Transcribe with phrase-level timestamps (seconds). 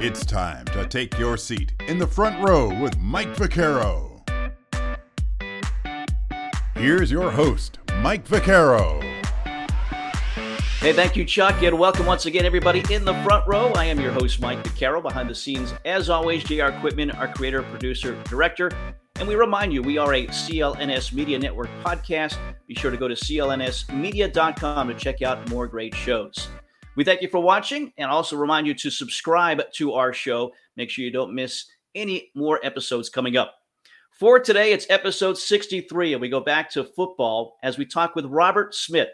[0.00, 4.22] It's time to take your seat in the front row with Mike Vaccaro.
[6.76, 9.02] Here's your host, Mike Vaccaro.
[10.78, 13.72] Hey, thank you, Chuck, and welcome once again, everybody in the front row.
[13.74, 15.02] I am your host, Mike Vaccaro.
[15.02, 18.70] Behind the scenes, as always, JR Quitman, our creator, producer, director.
[19.16, 22.38] And we remind you, we are a CLNS Media Network podcast.
[22.68, 26.46] Be sure to go to clnsmedia.com to check out more great shows.
[26.98, 30.52] We thank you for watching and also remind you to subscribe to our show.
[30.74, 33.54] Make sure you don't miss any more episodes coming up.
[34.10, 38.24] For today, it's episode 63, and we go back to football as we talk with
[38.24, 39.10] Robert Smith.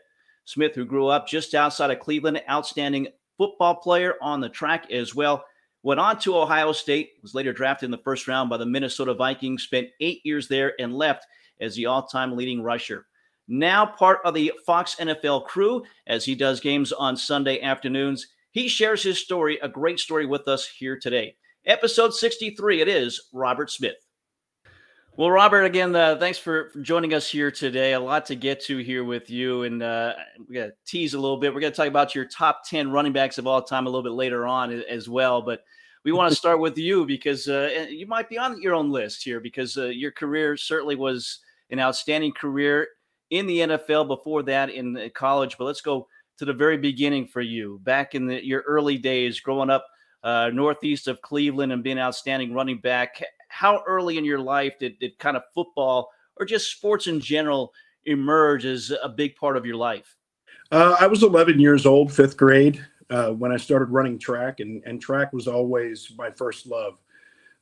[0.46, 5.14] Smith, who grew up just outside of Cleveland, outstanding football player on the track as
[5.14, 5.44] well.
[5.82, 9.12] Went on to Ohio State, was later drafted in the first round by the Minnesota
[9.12, 11.26] Vikings, spent eight years there, and left
[11.60, 13.04] as the all time leading rusher
[13.48, 18.28] now part of the Fox NFL crew as he does games on Sunday afternoons.
[18.52, 21.36] He shares his story, a great story, with us here today.
[21.66, 23.96] Episode 63, it is Robert Smith.
[25.16, 27.92] Well, Robert, again, uh, thanks for, for, joining us here today.
[27.92, 30.14] A lot to get to here with you, and uh,
[30.48, 31.54] we got to tease a little bit.
[31.54, 34.02] We're going to talk about your top 10 running backs of all time a little
[34.02, 35.40] bit later on as well.
[35.40, 35.62] But
[36.04, 39.22] we want to start with you because uh, you might be on your own list
[39.22, 41.38] here because uh, your career certainly was
[41.70, 42.88] an outstanding career
[43.30, 45.56] in the NFL, before that in college.
[45.58, 46.08] But let's go
[46.38, 49.86] to the very beginning for you, back in the, your early days, growing up
[50.22, 53.22] uh, northeast of Cleveland and being outstanding running back.
[53.48, 57.72] How early in your life did, did kind of football or just sports in general
[58.06, 60.16] emerge as a big part of your life?
[60.72, 64.82] Uh, I was 11 years old, fifth grade, uh, when I started running track, and,
[64.84, 67.00] and track was always my first love.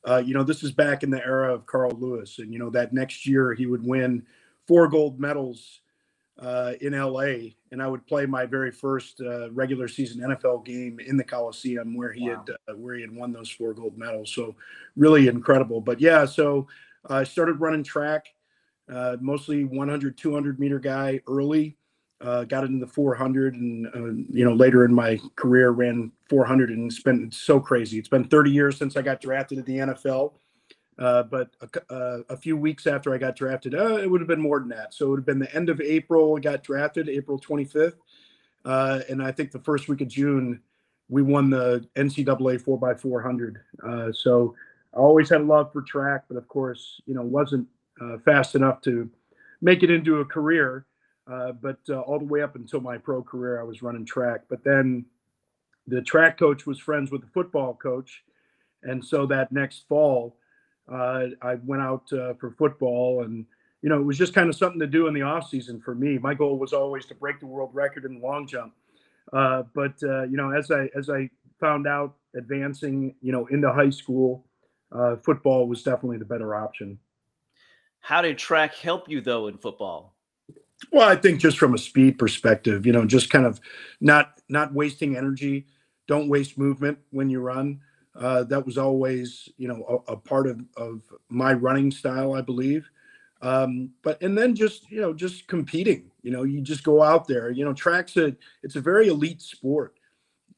[0.05, 2.69] Uh, you know, this is back in the era of Carl Lewis, and you know
[2.71, 4.25] that next year he would win
[4.67, 5.81] four gold medals
[6.39, 10.99] uh, in LA, and I would play my very first uh, regular season NFL game
[10.99, 12.43] in the Coliseum where he wow.
[12.47, 14.33] had uh, where he had won those four gold medals.
[14.33, 14.55] So
[14.95, 15.79] really incredible.
[15.79, 16.67] But yeah, so
[17.07, 18.27] I started running track,
[18.91, 21.77] uh, mostly 100, 200 meter guy early.
[22.21, 26.69] Uh, got into the 400, and uh, you know later in my career ran 400,
[26.69, 27.99] and it's been so crazy.
[27.99, 30.31] It's been 30 years since I got drafted at the NFL.
[30.99, 34.27] Uh, but a, uh, a, few weeks after I got drafted, uh, it would have
[34.27, 34.93] been more than that.
[34.93, 36.35] So it would have been the end of April.
[36.37, 37.95] I got drafted April 25th,
[38.65, 40.61] uh, and I think the first week of June,
[41.09, 43.55] we won the NCAA 4x400.
[43.83, 44.55] Uh, so
[44.93, 47.67] I always had a love for track, but of course, you know, wasn't
[48.25, 49.09] fast enough to
[49.61, 50.85] make it into a career.
[51.25, 54.41] but all the way up until my pro career, I was running track.
[54.47, 55.05] But then
[55.87, 58.23] the track coach was friends with the football coach,
[58.83, 60.35] and so that next fall
[60.91, 63.45] uh, I went out uh, for football, and
[63.81, 65.95] you know it was just kind of something to do in the off season for
[65.95, 66.17] me.
[66.17, 68.73] My goal was always to break the world record in the long jump.
[69.31, 71.29] Uh, but uh, you know, as I as I
[71.59, 74.45] found out advancing, you know, into high school,
[74.91, 76.99] uh, football was definitely the better option.
[77.99, 80.15] How did track help you though in football?
[80.91, 83.61] Well, I think just from a speed perspective, you know, just kind of
[84.01, 85.67] not not wasting energy.
[86.07, 87.79] Don't waste movement when you run.
[88.15, 92.41] Uh, that was always, you know, a, a, part of, of my running style, I
[92.41, 92.87] believe.
[93.41, 96.09] Um, but and then just you know just competing.
[96.21, 97.51] You know, you just go out there.
[97.51, 99.95] You know, track's a it's a very elite sport,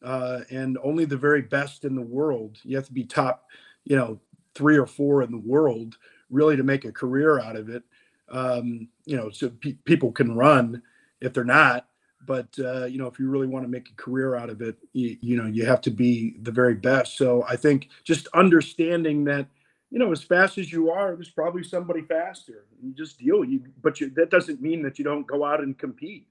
[0.03, 2.59] uh, and only the very best in the world.
[2.63, 3.47] You have to be top,
[3.85, 4.19] you know,
[4.53, 5.97] three or four in the world
[6.29, 7.83] really to make a career out of it.
[8.29, 10.81] Um, you know, so pe- people can run
[11.22, 11.87] if they're not
[12.25, 14.77] but uh, you know if you really want to make a career out of it
[14.93, 17.17] you, you, know you have to be the very best.
[17.17, 19.47] So i think just understanding that
[19.91, 22.65] you know as fast as you are there's probably somebody faster.
[22.81, 25.77] You just deal you but you, that doesn't mean that you don't go out and
[25.77, 26.27] compete.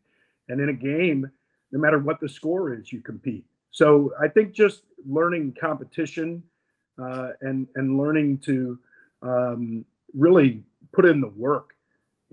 [0.49, 1.31] And in a game
[1.73, 3.45] no matter what the score is you compete.
[3.71, 6.43] So i think just learning competition
[7.03, 8.79] uh, and and learning to
[9.23, 9.85] um,
[10.15, 10.63] really
[10.93, 11.74] put in the work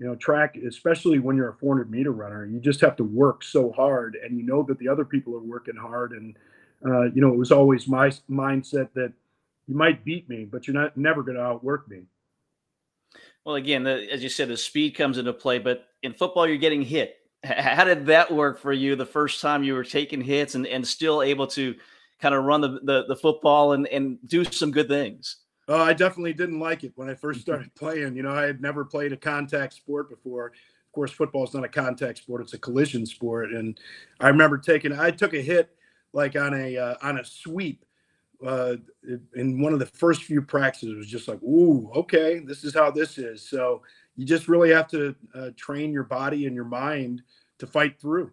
[0.02, 3.44] you know track especially when you're a 400 meter runner you just have to work
[3.44, 6.36] so hard and you know that the other people are working hard and
[6.84, 9.12] uh, you know it was always my mindset that
[9.68, 12.02] you might beat me but you're not never going to outwork me.
[13.44, 16.56] Well again the, as you said the speed comes into play but in football you're
[16.56, 17.18] getting hit.
[17.44, 20.86] How did that work for you the first time you were taking hits and, and
[20.86, 21.76] still able to
[22.20, 25.41] kind of run the, the, the football and, and do some good things
[25.72, 28.14] uh, I definitely didn't like it when I first started playing.
[28.16, 30.46] You know, I had never played a contact sport before.
[30.46, 33.52] Of course, football is not a contact sport; it's a collision sport.
[33.52, 33.80] And
[34.20, 35.74] I remember taking, I took a hit
[36.12, 37.84] like on a uh, on a sweep
[38.46, 38.76] uh,
[39.34, 40.90] in one of the first few practices.
[40.90, 43.48] It was just like, ooh, okay, this is how this is.
[43.48, 43.82] So
[44.16, 47.22] you just really have to uh, train your body and your mind
[47.58, 48.32] to fight through.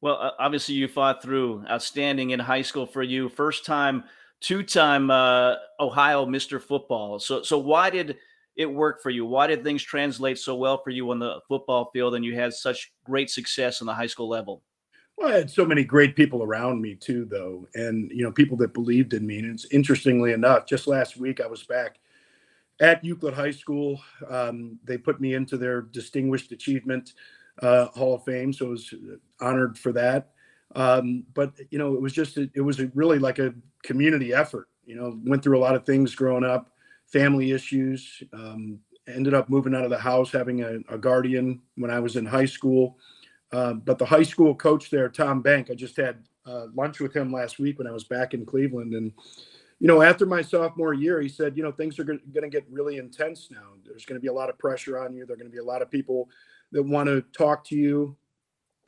[0.00, 3.28] Well, obviously, you fought through outstanding in high school for you.
[3.28, 4.04] First time,
[4.40, 6.60] two time uh, Ohio Mr.
[6.60, 7.18] Football.
[7.18, 8.16] So, so why did
[8.56, 9.24] it work for you?
[9.24, 12.52] Why did things translate so well for you on the football field and you had
[12.52, 14.62] such great success on the high school level?
[15.16, 18.56] Well, I had so many great people around me too, though, and you know, people
[18.58, 19.38] that believed in me.
[19.38, 21.98] And it's interestingly enough, just last week I was back
[22.80, 24.00] at Euclid High School.
[24.28, 27.12] Um, they put me into their Distinguished Achievement
[27.60, 28.94] uh, Hall of Fame, so I was
[29.40, 30.30] honored for that.
[30.74, 34.68] Um, but you know, it was just a, it was really like a community effort.
[34.84, 36.70] You know, went through a lot of things growing up,
[37.06, 38.22] family issues.
[38.32, 42.16] Um, ended up moving out of the house, having a, a guardian when I was
[42.16, 42.98] in high school.
[43.52, 47.14] Uh, but the high school coach there, Tom Bank, I just had uh, lunch with
[47.14, 49.12] him last week when I was back in Cleveland, and
[49.80, 52.66] you know, after my sophomore year, he said, you know, things are going to get
[52.70, 53.72] really intense now.
[53.84, 55.24] There's going to be a lot of pressure on you.
[55.24, 56.28] There are going to be a lot of people
[56.72, 58.14] that want to talk to you,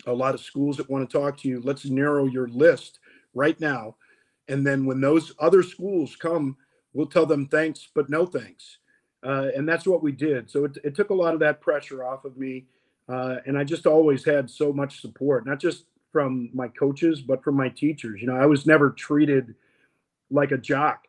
[0.06, 1.60] a lot of schools that want to talk to you.
[1.60, 2.99] Let's narrow your list
[3.34, 3.96] right now.
[4.49, 6.56] And then when those other schools come,
[6.93, 8.78] we'll tell them thanks, but no thanks.
[9.25, 10.50] Uh, and that's what we did.
[10.50, 12.66] So it, it, took a lot of that pressure off of me.
[13.08, 17.43] Uh, and I just always had so much support, not just from my coaches, but
[17.43, 18.20] from my teachers.
[18.20, 19.55] You know, I was never treated
[20.31, 21.06] like a jock.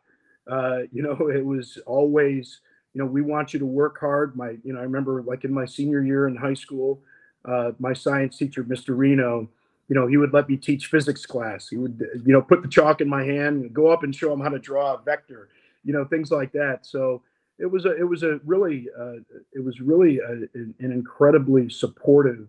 [0.47, 2.61] Uh, you know, it was always,
[2.93, 4.35] you know, we want you to work hard.
[4.35, 7.01] My, you know, I remember like in my senior year in high school,
[7.45, 8.97] uh, my science teacher, Mr.
[8.97, 9.49] Reno,
[9.89, 11.67] you know, he would let me teach physics class.
[11.67, 14.39] He would, you know, put the chalk in my hand, go up and show him
[14.39, 15.49] how to draw a vector,
[15.83, 16.85] you know, things like that.
[16.85, 17.21] So
[17.59, 19.17] it was a, it was a really, uh,
[19.51, 22.47] it was really a, an incredibly supportive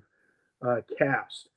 [0.67, 1.49] uh, cast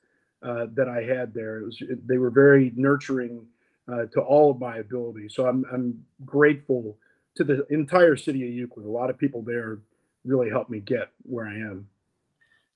[0.43, 1.59] uh, that I had there.
[1.59, 3.45] It was, they were very nurturing
[3.91, 5.33] uh, to all of my abilities.
[5.35, 6.97] So I'm, I'm grateful
[7.35, 8.85] to the entire city of Euclid.
[8.85, 9.79] A lot of people there
[10.25, 11.87] really helped me get where I am.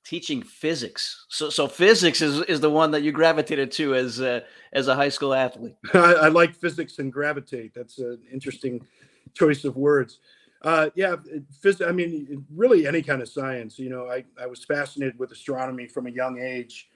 [0.03, 4.43] Teaching physics, so so physics is, is the one that you gravitated to as a,
[4.73, 5.75] as a high school athlete.
[5.93, 7.73] I, I like physics and gravitate.
[7.75, 8.85] That's an interesting
[9.33, 10.19] choice of words.
[10.63, 11.15] Uh, yeah,
[11.63, 13.79] phys- I mean, really any kind of science.
[13.79, 16.89] You know, I, I was fascinated with astronomy from a young age.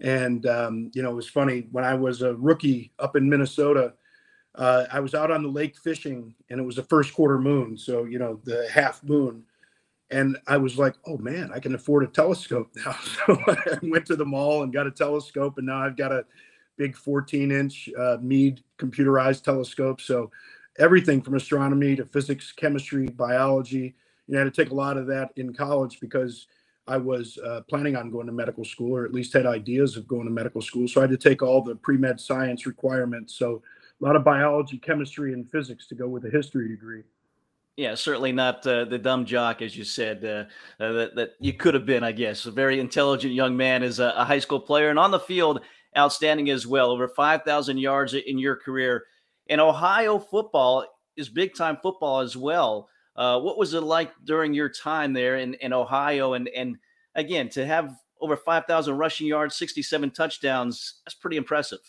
[0.00, 3.94] And um, you know, it was funny when I was a rookie up in Minnesota.
[4.54, 7.76] Uh, I was out on the lake fishing, and it was a first quarter moon,
[7.76, 9.44] so you know the half moon.
[10.10, 12.96] And I was like, "Oh man, I can afford a telescope now."
[13.26, 16.24] So I went to the mall and got a telescope, and now I've got a
[16.76, 20.00] big 14-inch uh, Meade computerized telescope.
[20.00, 20.30] So
[20.78, 23.94] everything from astronomy to physics, chemistry, biology.
[24.26, 26.46] You know, I had to take a lot of that in college because
[26.86, 30.08] I was uh, planning on going to medical school, or at least had ideas of
[30.08, 30.88] going to medical school.
[30.88, 33.34] So I had to take all the pre med science requirements.
[33.34, 33.62] So
[34.00, 37.02] a lot of biology, chemistry, and physics to go with a history degree.
[37.80, 41.54] Yeah, certainly not uh, the dumb jock, as you said, uh, uh, that, that you
[41.54, 42.44] could have been, I guess.
[42.44, 45.62] A very intelligent young man as a, a high school player and on the field,
[45.96, 46.90] outstanding as well.
[46.90, 49.06] Over 5,000 yards in your career.
[49.48, 50.84] And Ohio football
[51.16, 52.90] is big time football as well.
[53.16, 56.34] Uh, what was it like during your time there in, in Ohio?
[56.34, 56.76] And and
[57.14, 61.80] again, to have over 5,000 rushing yards, 67 touchdowns, that's pretty impressive.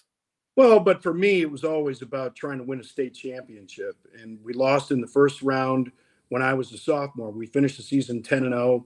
[0.56, 3.96] Well, but for me, it was always about trying to win a state championship.
[4.22, 5.92] And we lost in the first round
[6.30, 7.32] when I was a sophomore.
[7.32, 8.86] We finished the season 10 and 0,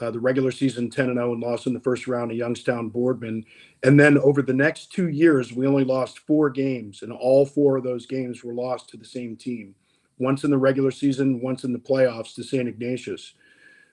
[0.00, 2.88] uh, the regular season 10 and 0, and lost in the first round to Youngstown
[2.88, 3.44] Boardman.
[3.84, 7.76] And then over the next two years, we only lost four games, and all four
[7.76, 9.76] of those games were lost to the same team
[10.18, 12.68] once in the regular season, once in the playoffs to St.
[12.68, 13.34] Ignatius.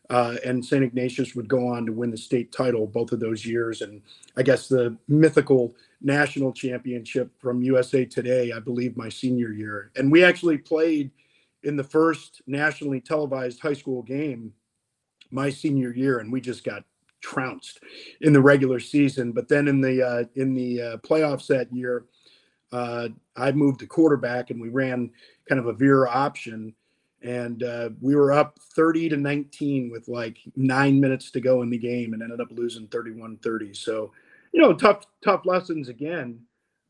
[0.10, 0.84] Uh, and St.
[0.84, 3.82] Ignatius would go on to win the state title both of those years.
[3.82, 4.02] And
[4.38, 9.92] I guess the mythical national championship from USA Today, I believe, my senior year.
[9.96, 11.12] And we actually played
[11.64, 14.54] in the first nationally televised high school game
[15.32, 16.84] my senior year, and we just got
[17.22, 17.80] trounced
[18.22, 19.32] in the regular season.
[19.32, 22.06] But then in the uh, in the uh, playoffs that year,
[22.72, 25.10] uh, I moved to quarterback, and we ran
[25.50, 26.74] kind of a veer option.
[27.24, 31.72] And uh, we were up 30 to 19 with like nine minutes to go in
[31.72, 33.74] the game and ended up losing 31 30.
[33.74, 34.12] So,
[34.56, 36.40] you know, tough, tough lessons again.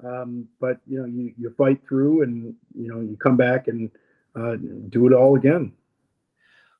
[0.04, 3.90] Um, but, you know, you, you fight through and, you know, you come back and
[4.36, 4.56] uh,
[4.90, 5.74] do it all again.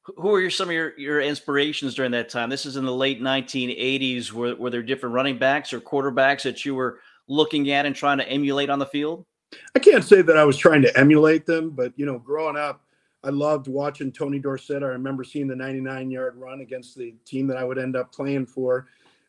[0.04, 2.52] Who are your, some of your, your inspirations during that time?
[2.52, 4.32] This is in the late 1980s.
[4.32, 8.20] Were, were there different running backs or quarterbacks that you were looking at and trying
[8.20, 9.26] to emulate on the field?
[9.74, 12.84] I can't say that I was trying to emulate them, but you know, growing up,
[13.24, 14.84] I loved watching Tony Dorsett.
[14.84, 18.14] I remember seeing the 99 yard run against the team that I would end up
[18.14, 18.86] playing for,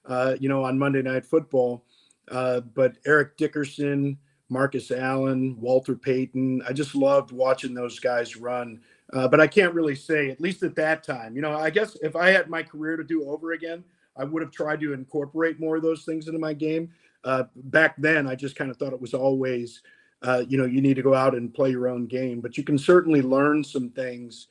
[0.09, 1.85] uh, you know, on Monday Night Football.
[2.31, 8.81] Uh, but Eric Dickerson, Marcus Allen, Walter Payton, I just loved watching those guys run.
[9.13, 11.97] Uh, but I can't really say, at least at that time, you know, I guess
[12.03, 13.85] if I had my career to do over again,
[14.17, 16.91] I would have tried to incorporate more of those things into my game.
[17.27, 19.83] uh, back then, I just kind of thought it was always,
[20.23, 22.41] uh, you know, you need to go out and play your own game.
[22.41, 24.47] But you can certainly learn some things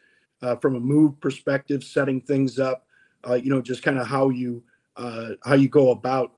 [0.62, 2.86] from a move perspective, setting things up.
[3.28, 4.62] You know, just kind of how you
[4.98, 6.34] how you go about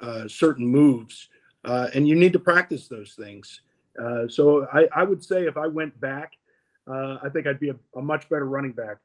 [0.00, 1.28] uh, certain moves,
[1.64, 3.60] and you need to practice those things.
[4.28, 6.32] so I, I, would say if I went back,
[6.86, 8.98] I think I'd be a, a much better running back.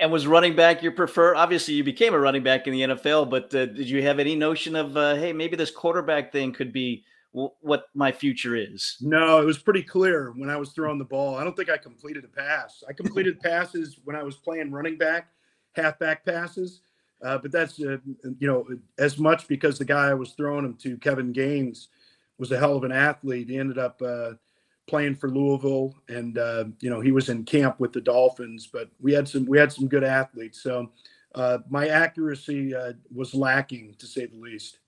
[0.00, 1.34] And was running back your prefer?
[1.34, 4.34] Obviously, you became a running back in the NFL, but uh, did you have any
[4.34, 8.96] notion of, uh, hey, maybe this quarterback thing could be w- what my future is?
[9.00, 11.36] No, it was pretty clear when I was throwing the ball.
[11.36, 12.82] I don't think I completed a pass.
[12.88, 15.28] I completed passes when I was playing running back,
[15.76, 16.80] halfback passes,
[17.24, 17.98] uh, but that's uh,
[18.38, 18.66] you know
[18.98, 21.88] as much because the guy I was throwing him to, Kevin Gaines,
[22.38, 23.48] was a hell of an athlete.
[23.48, 24.32] He ended up uh,
[24.86, 28.68] playing for Louisville, and uh, you know he was in camp with the Dolphins.
[28.70, 30.90] But we had some we had some good athletes, so
[31.34, 34.78] uh, my accuracy uh, was lacking to say the least.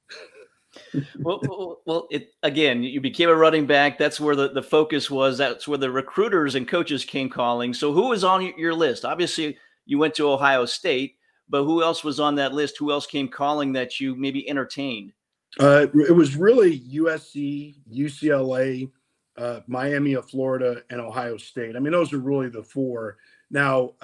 [1.21, 3.99] well, well, it, again, you became a running back.
[3.99, 5.39] That's where the, the focus was.
[5.39, 7.75] That's where the recruiters and coaches came calling.
[7.75, 9.05] So, who was on your list?
[9.05, 11.17] Obviously, you went to Ohio State,
[11.49, 12.78] but who else was on that list?
[12.78, 15.12] Who else came calling that you maybe entertained?
[15.59, 18.90] Uh, it was really USC, UCLA,
[19.37, 21.75] uh, Miami of Florida, and Ohio State.
[21.75, 23.17] I mean, those are really the four.
[23.50, 23.95] Now,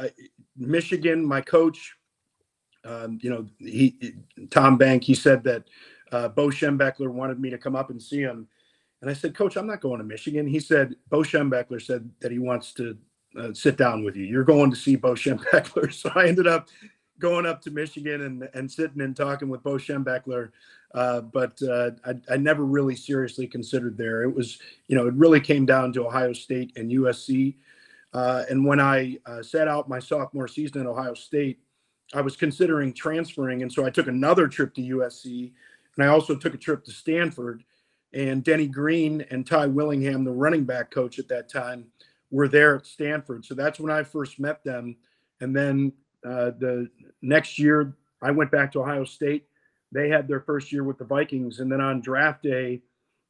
[0.56, 1.96] Michigan, my coach,
[2.84, 4.14] um, you know, he
[4.50, 5.64] Tom Bank, he said that
[6.12, 8.48] uh, Bo Schembechler wanted me to come up and see him,
[9.00, 10.46] and I said, Coach, I'm not going to Michigan.
[10.46, 12.96] He said Bo Schembechler said that he wants to
[13.38, 14.24] uh, sit down with you.
[14.24, 15.92] You're going to see Bo Schembechler.
[15.92, 16.68] So I ended up
[17.18, 20.50] going up to Michigan and, and sitting and talking with Bo Schembechler.
[20.94, 24.22] Uh, but uh, I, I, never really seriously considered there.
[24.22, 27.56] It was, you know, it really came down to Ohio State and USC.
[28.12, 31.58] Uh, and when I uh, sat out my sophomore season at Ohio State,
[32.14, 33.62] I was considering transferring.
[33.62, 35.52] And so I took another trip to USC
[35.96, 37.64] and I also took a trip to Stanford.
[38.12, 41.86] And Denny Green and Ty Willingham, the running back coach at that time,
[42.30, 43.44] were there at Stanford.
[43.44, 44.96] So that's when I first met them.
[45.40, 45.92] And then
[46.24, 46.88] uh, the
[47.22, 49.46] next year, I went back to Ohio State.
[49.92, 52.80] They had their first year with the Vikings, and then on draft day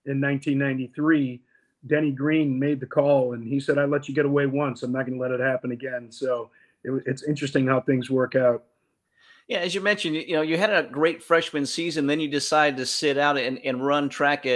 [0.07, 1.41] in 1993,
[1.87, 4.83] Denny Green made the call, and he said, "I let you get away once.
[4.83, 6.51] I'm not going to let it happen again." So
[6.85, 8.65] it, it's interesting how things work out.
[9.49, 12.79] Yeah, as you mentioned, you know, you had a great freshman season, then you decided
[12.79, 14.47] to sit out and, and run track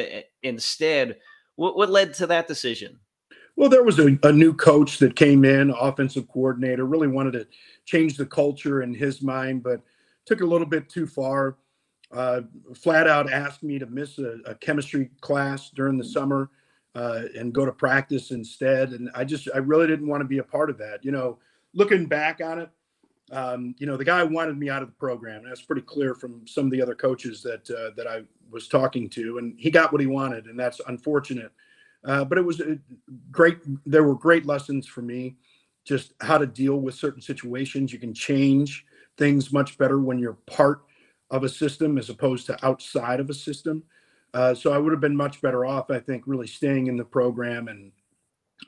[0.43, 1.19] instead.
[1.57, 2.99] What, what led to that decision?
[3.59, 7.49] Well, there was a, a, new coach that came in, offensive coordinator, really wanted to
[7.87, 9.81] change the culture in his mind, but
[10.27, 11.57] took a little bit too far.
[12.13, 12.43] Uh,
[12.77, 16.51] flat out asked me to miss a, a chemistry class during the summer
[16.95, 18.91] uh, and go to practice instead.
[18.91, 21.05] And I just, I really didn't want to be a part of that.
[21.05, 21.41] You know,
[21.75, 22.71] looking back on it,
[23.33, 25.43] um, you know, the guy wanted me out of the program.
[25.45, 28.23] That's pretty clear from some of the other coaches that uh, that I
[28.53, 31.51] was talking to, and he got what he wanted, and that's unfortunate.
[32.05, 32.63] Uh, but it was
[33.31, 33.59] great.
[33.87, 35.37] There were great lessons for me,
[35.85, 37.93] just how to deal with certain situations.
[37.93, 38.87] You can change
[39.17, 40.83] things much better when you're part
[41.31, 43.83] of a system as opposed to outside of a system.
[44.33, 47.05] Uh, so I would have been much better off, I think, really staying in the
[47.05, 47.93] program and,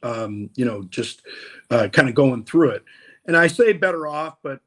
[0.02, 1.22] um, you know, just
[1.70, 2.84] uh, kind of going through it.
[3.26, 4.60] And I say better off, but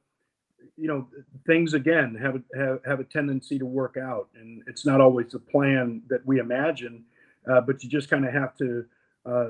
[0.77, 1.07] you know,
[1.45, 5.39] things again have have have a tendency to work out, and it's not always the
[5.39, 7.03] plan that we imagine
[7.49, 8.85] uh, but you just kind of have to
[9.25, 9.49] uh,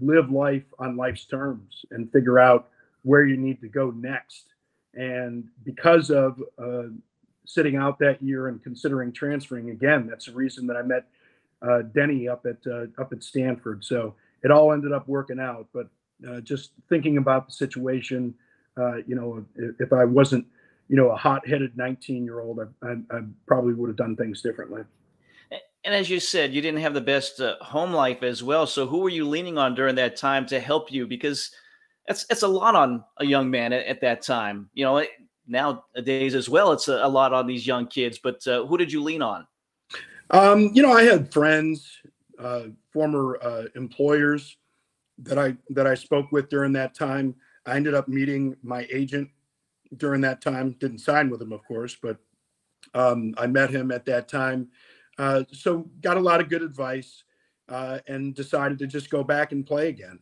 [0.00, 2.68] live life on life's terms and figure out
[3.02, 4.46] where you need to go next.
[4.94, 6.84] And because of uh,
[7.44, 11.06] sitting out that year and considering transferring again, that's the reason that I met
[11.62, 13.84] uh, Denny up at uh, up at Stanford.
[13.84, 15.68] So it all ended up working out.
[15.72, 15.88] But
[16.28, 18.34] uh, just thinking about the situation,
[19.06, 20.46] you know, if, if, I wasn't,
[20.88, 24.84] you know, a hot-headed 19-year-old, I, I, I probably would have done things differently.
[25.84, 28.66] And as you said, you didn't have the best uh, home life as well.
[28.66, 31.06] So who were you leaning on during that time to help you?
[31.06, 31.50] Because
[32.06, 34.68] that's it's a lot on a young man at, at that time.
[34.74, 35.04] You know,
[35.46, 38.18] nowadays as well, it's a, a lot on these young kids.
[38.22, 39.46] But uh, who did you lean on?
[40.30, 41.98] Um, you know, I had friends,
[42.38, 44.56] uh, former uh, employers
[45.18, 47.34] that I that I spoke with during that time.
[47.64, 49.28] I ended up meeting my agent
[49.96, 50.76] during that time.
[50.78, 52.18] Didn't sign with him, of course, but
[52.94, 54.68] um, I met him at that time
[55.20, 57.24] uh, so got a lot of good advice
[57.68, 60.18] uh, and decided to just go back and play again.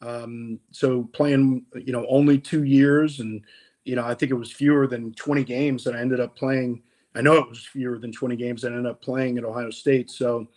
[0.00, 3.42] Um, so playing, you know, only two years, and
[3.84, 6.82] you know, I think it was fewer than 20 games that I ended up playing.
[7.14, 9.68] I know it was fewer than 20 games that I ended up playing at Ohio
[9.68, 10.10] State.
[10.10, 10.48] So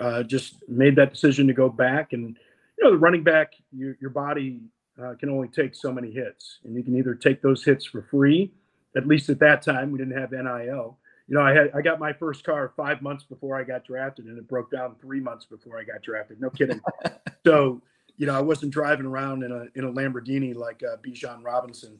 [0.00, 2.14] uh, just made that decision to go back.
[2.14, 2.36] And
[2.78, 4.60] you know, the running back, your, your body
[5.00, 8.02] uh, can only take so many hits, and you can either take those hits for
[8.10, 8.52] free.
[8.96, 11.98] At least at that time, we didn't have NIL you know, I had I got
[11.98, 15.44] my first car five months before I got drafted, and it broke down three months
[15.44, 16.40] before I got drafted.
[16.40, 16.80] No kidding.
[17.46, 17.82] so,
[18.16, 21.98] you know, I wasn't driving around in a in a Lamborghini like uh, Bijan Robinson.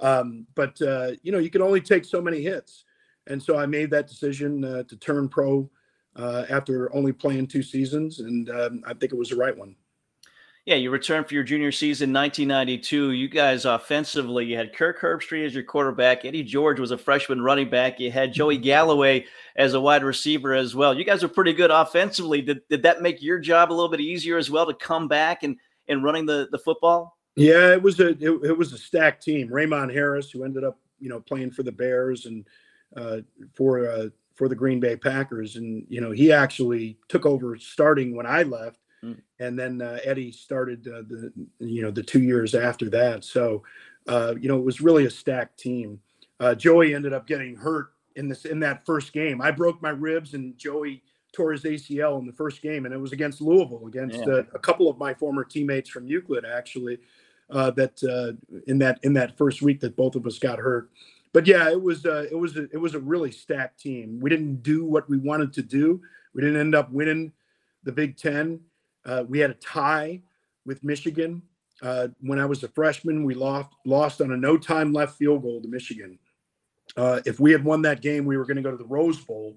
[0.00, 2.84] Um, but uh, you know, you can only take so many hits,
[3.26, 5.68] and so I made that decision uh, to turn pro
[6.14, 9.74] uh, after only playing two seasons, and um, I think it was the right one.
[10.68, 13.12] Yeah, you returned for your junior season, 1992.
[13.12, 16.26] You guys offensively, you had Kirk Herbstreit as your quarterback.
[16.26, 17.98] Eddie George was a freshman running back.
[17.98, 19.24] You had Joey Galloway
[19.56, 20.92] as a wide receiver as well.
[20.92, 22.42] You guys were pretty good offensively.
[22.42, 25.42] Did, did that make your job a little bit easier as well to come back
[25.42, 25.56] and,
[25.88, 27.16] and running the, the football?
[27.34, 29.48] Yeah, it was a it, it was a stacked team.
[29.50, 32.46] Raymond Harris, who ended up you know playing for the Bears and
[32.94, 33.20] uh,
[33.54, 38.14] for uh, for the Green Bay Packers, and you know he actually took over starting
[38.14, 39.20] when I left Mm.
[39.40, 43.24] And then uh, Eddie started uh, the you know the two years after that.
[43.24, 43.62] So
[44.06, 46.00] uh, you know it was really a stacked team.
[46.40, 49.40] Uh, Joey ended up getting hurt in this in that first game.
[49.40, 51.02] I broke my ribs and Joey
[51.32, 54.34] tore his ACL in the first game, and it was against Louisville against yeah.
[54.34, 56.98] Uh, a couple of my former teammates from Euclid actually.
[57.50, 58.02] Uh, that
[58.66, 60.90] in that in that first week that both of us got hurt
[61.32, 64.18] but yeah, it was uh, it was a, it was a really stacked team.
[64.20, 66.00] We didn't do what we wanted to do.
[66.34, 67.32] We didn't end up winning
[67.84, 68.60] the Big Ten,
[69.08, 70.20] uh, we had a tie
[70.66, 71.42] with Michigan.
[71.80, 75.42] Uh, when I was a freshman, we lost lost on a no time left field
[75.42, 76.18] goal to Michigan.
[76.96, 79.20] Uh, if we had won that game, we were going to go to the Rose
[79.20, 79.56] Bowl,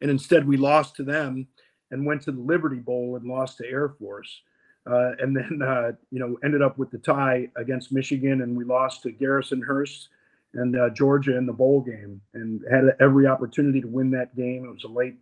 [0.00, 1.46] and instead we lost to them
[1.90, 4.42] and went to the Liberty Bowl and lost to Air Force.
[4.90, 8.64] Uh, and then uh, you know ended up with the tie against Michigan, and we
[8.64, 10.08] lost to Garrison-Hearst
[10.54, 14.64] and uh, Georgia in the bowl game, and had every opportunity to win that game.
[14.64, 15.16] It was a late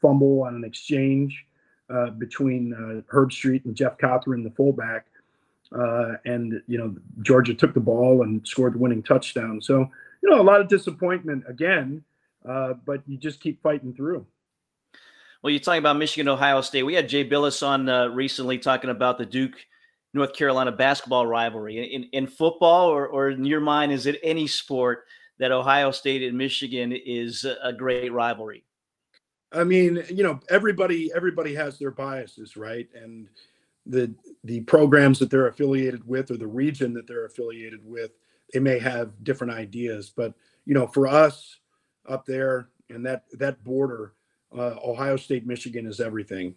[0.00, 1.47] fumble on an exchange
[1.90, 5.06] uh, between uh, Herbstreit and Jeff Cothran, the fullback.
[5.70, 9.60] Uh, and, you know, Georgia took the ball and scored the winning touchdown.
[9.60, 9.90] So,
[10.22, 12.02] you know, a lot of disappointment again,
[12.48, 14.26] uh, but you just keep fighting through.
[15.42, 16.82] Well, you're talking about Michigan, Ohio State.
[16.82, 19.54] We had Jay Bilas on uh, recently talking about the Duke
[20.14, 21.94] North Carolina basketball rivalry.
[21.94, 25.04] In, in football, or, or in your mind, is it any sport
[25.38, 28.64] that Ohio State and Michigan is a great rivalry?
[29.52, 32.88] I mean, you know, everybody everybody has their biases, right?
[32.94, 33.28] And
[33.86, 38.10] the the programs that they're affiliated with or the region that they're affiliated with,
[38.52, 40.12] they may have different ideas.
[40.14, 40.34] But
[40.66, 41.56] you know, for us
[42.08, 44.12] up there and that that border,
[44.56, 46.54] uh, Ohio State, Michigan is everything.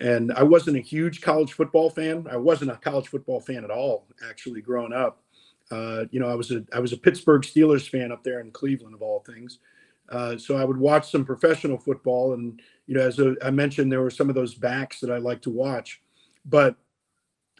[0.00, 2.26] And I wasn't a huge college football fan.
[2.30, 5.22] I wasn't a college football fan at all, actually, growing up.
[5.70, 8.50] Uh, you know, I was a I was a Pittsburgh Steelers fan up there in
[8.50, 9.60] Cleveland, of all things.
[10.10, 14.02] Uh, so I would watch some professional football, and you know, as I mentioned, there
[14.02, 16.02] were some of those backs that I like to watch,
[16.44, 16.76] but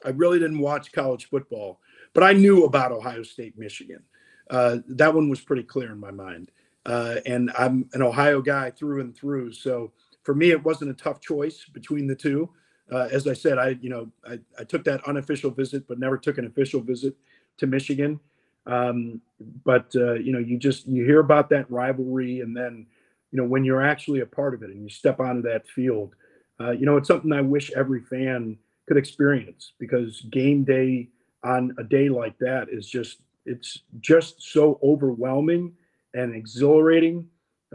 [0.04, 1.80] I really didn't watch college football.
[2.12, 4.02] But I knew about Ohio State, Michigan.
[4.50, 6.50] Uh, that one was pretty clear in my mind,
[6.85, 9.52] uh, and I'm an Ohio guy through and through.
[9.52, 12.50] So for me, it wasn't a tough choice between the two.
[12.92, 16.18] Uh, as I said, I you know I, I took that unofficial visit, but never
[16.18, 17.16] took an official visit
[17.57, 18.20] to Michigan.
[18.66, 19.20] Um,
[19.64, 22.87] but uh, you know, you just you hear about that rivalry, and then
[23.31, 26.14] you know when you're actually a part of it and you step onto that field,
[26.61, 31.09] uh, you know it's something I wish every fan could experience because game day
[31.42, 35.72] on a day like that is just it's just so overwhelming
[36.14, 37.27] and exhilarating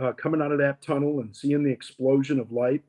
[0.02, 2.82] uh, coming out of that tunnel and seeing the explosion of light.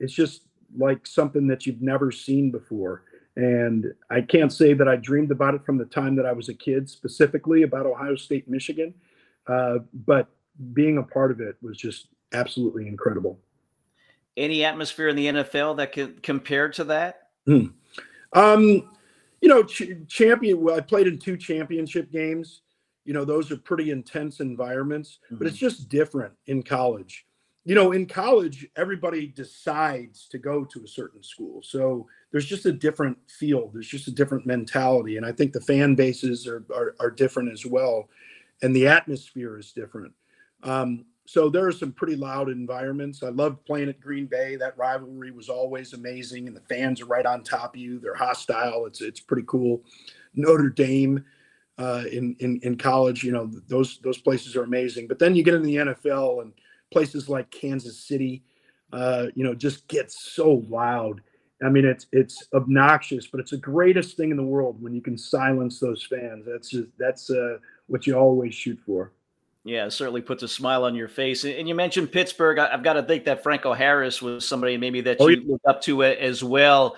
[0.00, 0.42] It's just
[0.76, 3.02] like something that you've never seen before.
[3.38, 6.48] And I can't say that I dreamed about it from the time that I was
[6.48, 8.92] a kid, specifically about Ohio State, Michigan.
[9.46, 10.26] Uh, but
[10.72, 13.38] being a part of it was just absolutely incredible.
[14.36, 17.28] Any atmosphere in the NFL that could compare to that?
[17.46, 17.66] Hmm.
[18.32, 18.90] Um,
[19.40, 20.60] you know, ch- champion.
[20.60, 22.62] Well, I played in two championship games.
[23.04, 25.36] You know, those are pretty intense environments, mm-hmm.
[25.36, 25.66] but it's mm-hmm.
[25.66, 27.24] just different in college
[27.68, 31.60] you know, in college, everybody decides to go to a certain school.
[31.62, 33.72] So there's just a different field.
[33.74, 35.18] There's just a different mentality.
[35.18, 38.08] And I think the fan bases are, are, are different as well.
[38.62, 40.14] And the atmosphere is different.
[40.62, 43.22] Um, so there are some pretty loud environments.
[43.22, 44.56] I loved playing at Green Bay.
[44.56, 46.46] That rivalry was always amazing.
[46.46, 47.98] And the fans are right on top of you.
[47.98, 48.86] They're hostile.
[48.86, 49.82] It's, it's pretty cool.
[50.34, 51.22] Notre Dame,
[51.76, 55.06] uh, in, in, in college, you know, those, those places are amazing.
[55.06, 56.54] But then you get in the NFL and,
[56.90, 58.42] places like Kansas City,
[58.92, 61.20] uh, you know, just get so loud.
[61.62, 65.00] I mean, it's it's obnoxious, but it's the greatest thing in the world when you
[65.00, 66.46] can silence those fans.
[66.46, 69.12] That's just that's uh, what you always shoot for.
[69.64, 71.44] Yeah, it certainly puts a smile on your face.
[71.44, 72.58] And you mentioned Pittsburgh.
[72.58, 75.52] I've got to think that Franco Harris was somebody maybe that oh, you yeah.
[75.52, 76.96] looked up to as well.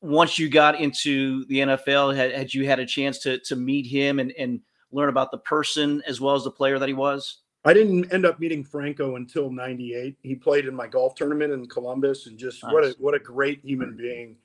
[0.00, 3.86] Once you got into the NFL, had, had you had a chance to to meet
[3.86, 7.41] him and, and learn about the person as well as the player that he was?
[7.64, 10.16] I didn't end up meeting Franco until '98.
[10.22, 12.72] He played in my golf tournament in Columbus, and just nice.
[12.72, 14.36] what a what a great human being.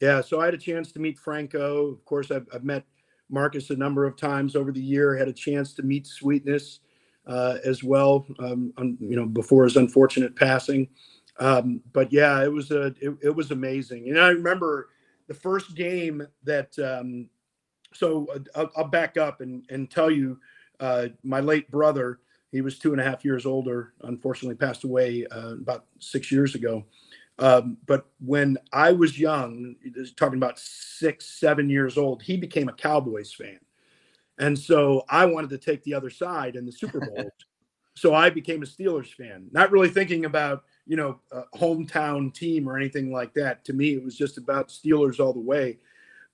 [0.00, 1.92] Yeah, so I had a chance to meet Franco.
[1.92, 2.84] Of course, I've, I've met
[3.30, 5.16] Marcus a number of times over the year.
[5.16, 6.80] Had a chance to meet Sweetness
[7.26, 10.88] uh, as well, um, you know, before his unfortunate passing.
[11.38, 14.08] Um, but yeah, it was a it, it, was amazing.
[14.08, 14.88] And I remember
[15.28, 16.76] the first game that.
[16.78, 17.28] Um,
[17.94, 20.38] so uh, I'll, I'll, back up and and tell you,
[20.80, 22.20] uh, my late brother.
[22.52, 23.94] He was two and a half years older.
[24.02, 26.84] Unfortunately, passed away uh, about six years ago.
[27.38, 29.74] Um, but when I was young,
[30.16, 33.58] talking about six, seven years old, he became a Cowboys fan.
[34.38, 37.30] And so I wanted to take the other side in the Super Bowl.
[37.94, 41.20] so I became a Steelers fan, not really thinking about, you know,
[41.54, 43.64] hometown team or anything like that.
[43.66, 45.78] To me, it was just about Steelers all the way.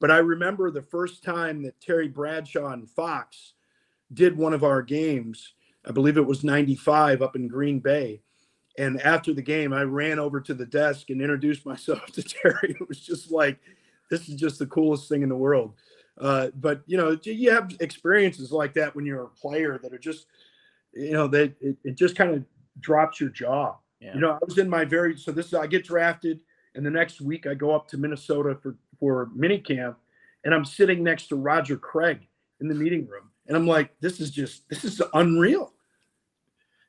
[0.01, 3.55] But I remember the first time that Terry Bradshaw and Fox
[4.13, 5.55] did one of our games.
[5.89, 8.21] I believe it was 95 up in Green Bay.
[8.77, 12.77] And after the game, I ran over to the desk and introduced myself to Terry.
[12.79, 13.59] It was just like,
[14.11, 15.75] this is just the coolest thing in the world.
[16.21, 19.99] Uh, but you know, you have experiences like that when you're a player that are
[19.99, 20.27] just,
[20.93, 22.45] you know, that it, it just kind of
[22.81, 23.77] drops your jaw.
[24.01, 24.15] Yeah.
[24.15, 26.41] You know, I was in my very so this is I get drafted,
[26.75, 29.99] and the next week I go up to Minnesota for for mini camp,
[30.45, 32.27] and I'm sitting next to Roger Craig
[32.61, 35.73] in the meeting room, and I'm like, this is just this is unreal.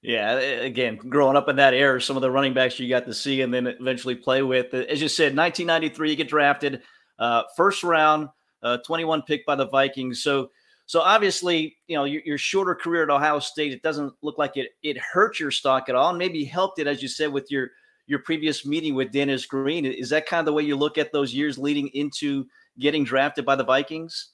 [0.01, 3.13] Yeah, again, growing up in that era, some of the running backs you got to
[3.13, 4.73] see and then eventually play with.
[4.73, 6.81] As you said, 1993, you get drafted,
[7.19, 8.29] uh, first round
[8.63, 10.23] uh, 21 pick by the Vikings.
[10.23, 10.51] So,
[10.85, 14.57] so obviously, you know, your, your, shorter career at Ohio State, it doesn't look like
[14.57, 17.51] it it hurt your stock at all, and maybe helped it, as you said, with
[17.51, 17.69] your
[18.07, 19.85] your previous meeting with Dennis Green.
[19.85, 22.47] Is that kind of the way you look at those years leading into
[22.79, 24.29] getting drafted by the Vikings?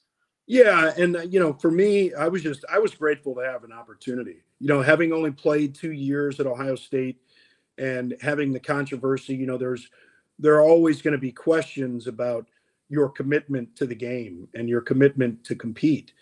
[0.46, 3.64] Yeah, and uh, you know, for me, I was just I was grateful to have
[3.64, 4.42] an opportunity.
[4.60, 7.20] You know, having only played two years at Ohio State
[7.78, 9.88] and having the controversy, you know, there's
[10.38, 12.46] there are always going to be questions about
[12.88, 16.12] your commitment to the game and your commitment to compete.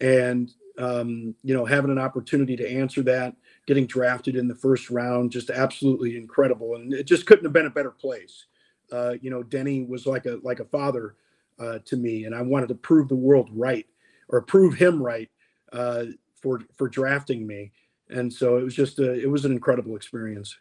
[0.00, 4.88] And um, you know, having an opportunity to answer that, getting drafted in the first
[4.90, 6.76] round, just absolutely incredible.
[6.76, 8.46] And it just couldn't have been a better place.
[8.90, 11.16] Uh, you know, Denny was like a like a father
[11.58, 13.86] uh, to me, and I wanted to prove the world right
[14.28, 15.30] or prove him right
[15.72, 16.06] uh,
[16.40, 17.72] for for drafting me.
[18.10, 20.56] And so it was just a, it was an incredible experience.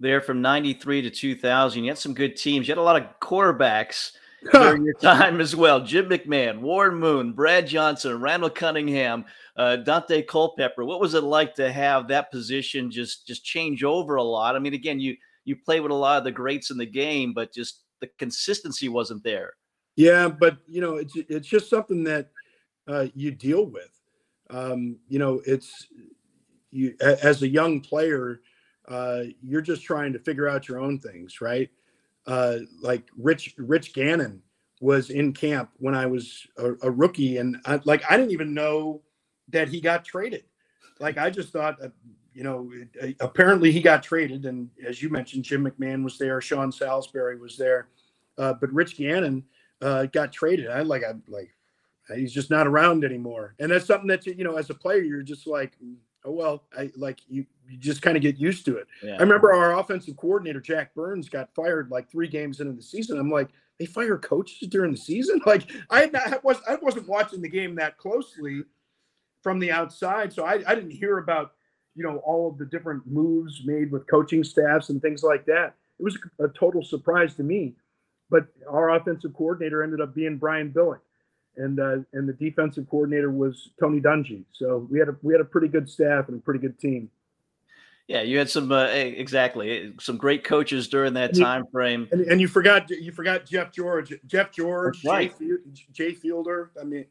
[0.00, 2.66] There from '93 to 2000, you had some good teams.
[2.66, 4.12] You had a lot of quarterbacks
[4.52, 5.80] during your time as well.
[5.80, 9.24] Jim McMahon, Warren Moon, Brad Johnson, Randall Cunningham,
[9.56, 10.84] uh, Daunte Culpepper.
[10.84, 14.56] What was it like to have that position just just change over a lot?
[14.56, 17.32] I mean, again, you you play with a lot of the greats in the game,
[17.32, 19.54] but just the consistency wasn't there.
[19.96, 22.30] Yeah, but you know, it's it's just something that
[22.88, 23.90] uh, you deal with.
[24.50, 25.86] Um, you know, it's
[26.70, 28.40] you as a young player,
[28.88, 31.70] uh, you're just trying to figure out your own things, right?
[32.26, 34.42] uh, like Rich Rich Gannon
[34.80, 38.54] was in camp when I was a, a rookie, and I, like I didn't even
[38.54, 39.02] know
[39.48, 40.44] that he got traded.
[41.00, 41.88] Like I just thought, uh,
[42.32, 42.70] you know,
[43.20, 47.56] apparently he got traded, and as you mentioned, Jim McMahon was there, Sean Salisbury was
[47.56, 47.88] there,
[48.38, 49.44] uh, but Rich Gannon
[49.82, 50.68] uh, got traded.
[50.68, 51.50] I like I like
[52.14, 55.22] he's just not around anymore, and that's something that you know as a player you're
[55.22, 55.76] just like
[56.24, 58.86] oh well i like you you just kind of get used to it.
[59.02, 59.16] Yeah.
[59.16, 63.18] i remember our offensive coordinator jack burns got fired like three games into the season.
[63.18, 65.40] I'm like they fire coaches during the season?
[65.46, 68.62] Like i not, was i wasn't watching the game that closely
[69.42, 71.52] from the outside so I, I didn't hear about
[71.94, 75.74] you know all of the different moves made with coaching staffs and things like that.
[75.98, 77.74] It was a total surprise to me
[78.34, 81.00] but our offensive coordinator ended up being brian billick
[81.56, 84.44] and uh, and the defensive coordinator was Tony Dungy.
[84.52, 87.10] So we had a we had a pretty good staff and a pretty good team.
[88.08, 92.08] Yeah, you had some uh, exactly some great coaches during that time frame.
[92.12, 95.32] And, and, you forgot you forgot Jeff George, Jeff George, right.
[95.38, 95.46] Jay,
[95.92, 96.70] Jay Fielder.
[96.80, 97.06] I mean,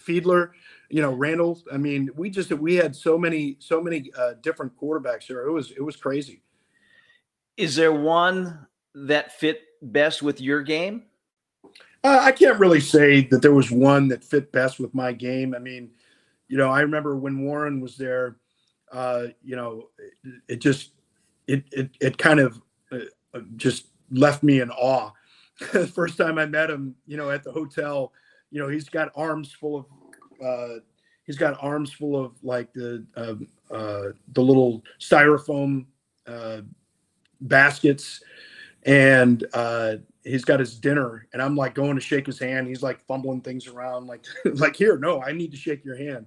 [0.00, 0.50] Fiedler.
[0.90, 1.60] You know, Randall.
[1.72, 5.46] I mean, we just we had so many so many uh, different quarterbacks there.
[5.46, 6.42] It was it was crazy.
[7.56, 11.04] Is there one that fit best with your game?
[12.04, 15.54] Uh, I can't really say that there was one that fit best with my game.
[15.54, 15.90] I mean,
[16.48, 18.36] you know, I remember when Warren was there.
[18.92, 20.92] Uh, you know, it, it just
[21.48, 22.60] it it it kind of
[22.92, 25.10] uh, just left me in awe.
[25.72, 28.12] the first time I met him, you know, at the hotel,
[28.50, 29.86] you know, he's got arms full of
[30.44, 30.80] uh,
[31.24, 35.86] he's got arms full of like the uh, uh, the little styrofoam
[36.26, 36.60] uh,
[37.40, 38.22] baskets,
[38.86, 42.68] and uh, he's got his dinner and I'm like going to shake his hand.
[42.68, 46.26] He's like fumbling things around, like like here, no, I need to shake your hand.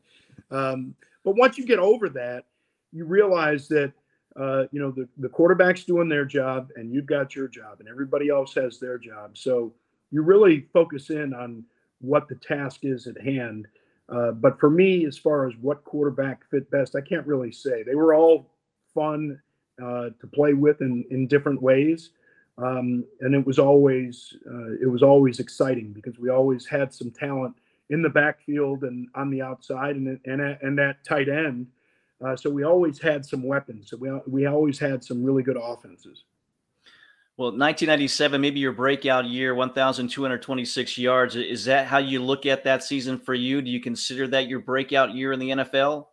[0.51, 0.93] Um,
[1.23, 2.45] but once you get over that,
[2.91, 3.93] you realize that
[4.39, 7.89] uh, you know the, the quarterback's doing their job and you've got your job and
[7.89, 9.73] everybody else has their job so
[10.11, 11.63] you really focus in on
[11.99, 13.67] what the task is at hand
[14.09, 17.83] uh, but for me as far as what quarterback fit best i can't really say
[17.83, 18.51] they were all
[18.93, 19.39] fun
[19.83, 22.11] uh, to play with in, in different ways
[22.63, 27.11] um, and it was always uh, it was always exciting because we always had some
[27.11, 27.55] talent
[27.89, 31.67] in the backfield and on the outside and and and that tight end
[32.25, 33.89] uh, so we always had some weapons.
[33.89, 36.23] So we, we always had some really good offenses.
[37.37, 41.37] Well, 1997, maybe your breakout year, 1,226 yards.
[41.37, 43.61] Is that how you look at that season for you?
[43.61, 46.07] Do you consider that your breakout year in the NFL?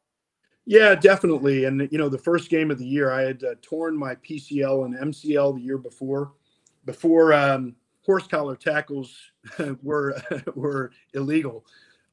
[0.66, 1.64] Yeah, definitely.
[1.64, 4.84] And, you know, the first game of the year, I had uh, torn my PCL
[4.84, 6.32] and MCL the year before,
[6.84, 9.16] before um, horse collar tackles
[9.82, 10.20] were,
[10.56, 11.64] were illegal.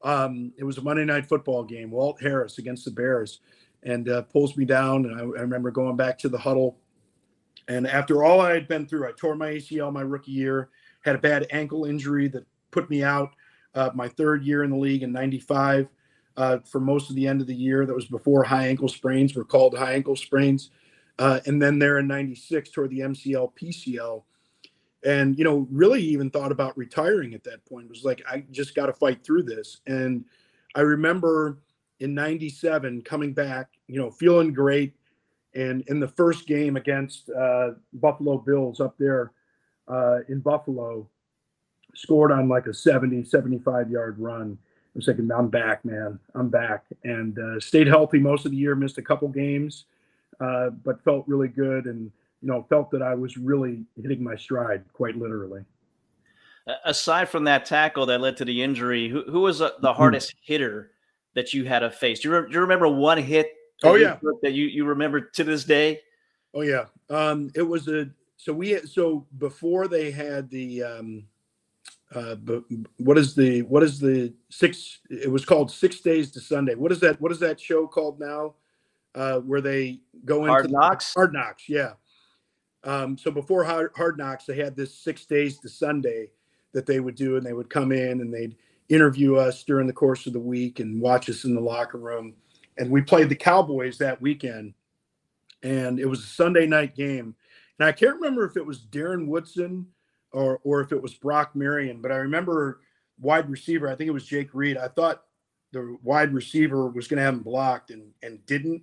[0.02, 3.40] Um, it was a Monday night football game, Walt Harris against the Bears
[3.82, 5.06] and uh, pulls me down.
[5.06, 6.78] And I, I, remember going back to the huddle.
[7.68, 10.68] And after all I had been through, I tore my ACL my rookie year,
[11.02, 13.34] had a bad ankle injury that put me out
[13.74, 15.88] uh, my third year in the league in 95
[16.36, 17.86] uh, for most of the end of the year.
[17.86, 20.70] That was before high ankle sprains were called high ankle sprains.
[21.18, 24.22] Uh, and then there in 96 toward the MCL, PCL.
[25.04, 27.86] And, you know, really even thought about retiring at that point.
[27.86, 29.80] It was like, I just got to fight through this.
[29.86, 30.24] And
[30.74, 31.58] I remember
[32.00, 34.94] in 97 coming back, you know, feeling great.
[35.54, 39.32] And in the first game against uh, Buffalo Bills up there
[39.86, 41.08] uh, in Buffalo,
[41.94, 44.58] scored on like a 70, 75 yard run.
[44.94, 46.20] I was thinking, I'm back, man.
[46.34, 46.84] I'm back.
[47.02, 49.86] And uh, stayed healthy most of the year, missed a couple games,
[50.40, 54.36] uh, but felt really good and, you know, felt that I was really hitting my
[54.36, 55.62] stride, quite literally.
[56.84, 59.96] Aside from that tackle that led to the injury, who, who was uh, the hmm.
[59.96, 60.92] hardest hitter
[61.34, 62.20] that you had to face?
[62.20, 63.52] Do you, re- do you remember one hit?
[63.82, 66.00] Oh yeah, that you you remember to this day.
[66.54, 71.24] Oh yeah, um, it was a so we so before they had the um,
[72.14, 72.62] uh, but
[72.98, 75.00] what is the what is the six?
[75.10, 76.74] It was called Six Days to Sunday.
[76.76, 77.20] What is that?
[77.20, 78.54] What is that show called now?
[79.14, 81.14] Uh, where they go into Hard Knocks.
[81.14, 81.92] Hard Knocks, yeah.
[82.84, 86.30] Um, so before hard, hard Knocks, they had this Six Days to Sunday
[86.72, 88.56] that they would do, and they would come in and they'd
[88.88, 92.34] interview us during the course of the week and watch us in the locker room.
[92.76, 94.74] And we played the Cowboys that weekend,
[95.62, 97.34] and it was a Sunday night game.
[97.78, 99.86] And I can't remember if it was Darren Woodson
[100.34, 102.80] or or if it was Brock Marion, but I remember
[103.20, 103.88] wide receiver.
[103.88, 104.76] I think it was Jake Reed.
[104.76, 105.22] I thought
[105.72, 108.82] the wide receiver was going to have him blocked and and didn't.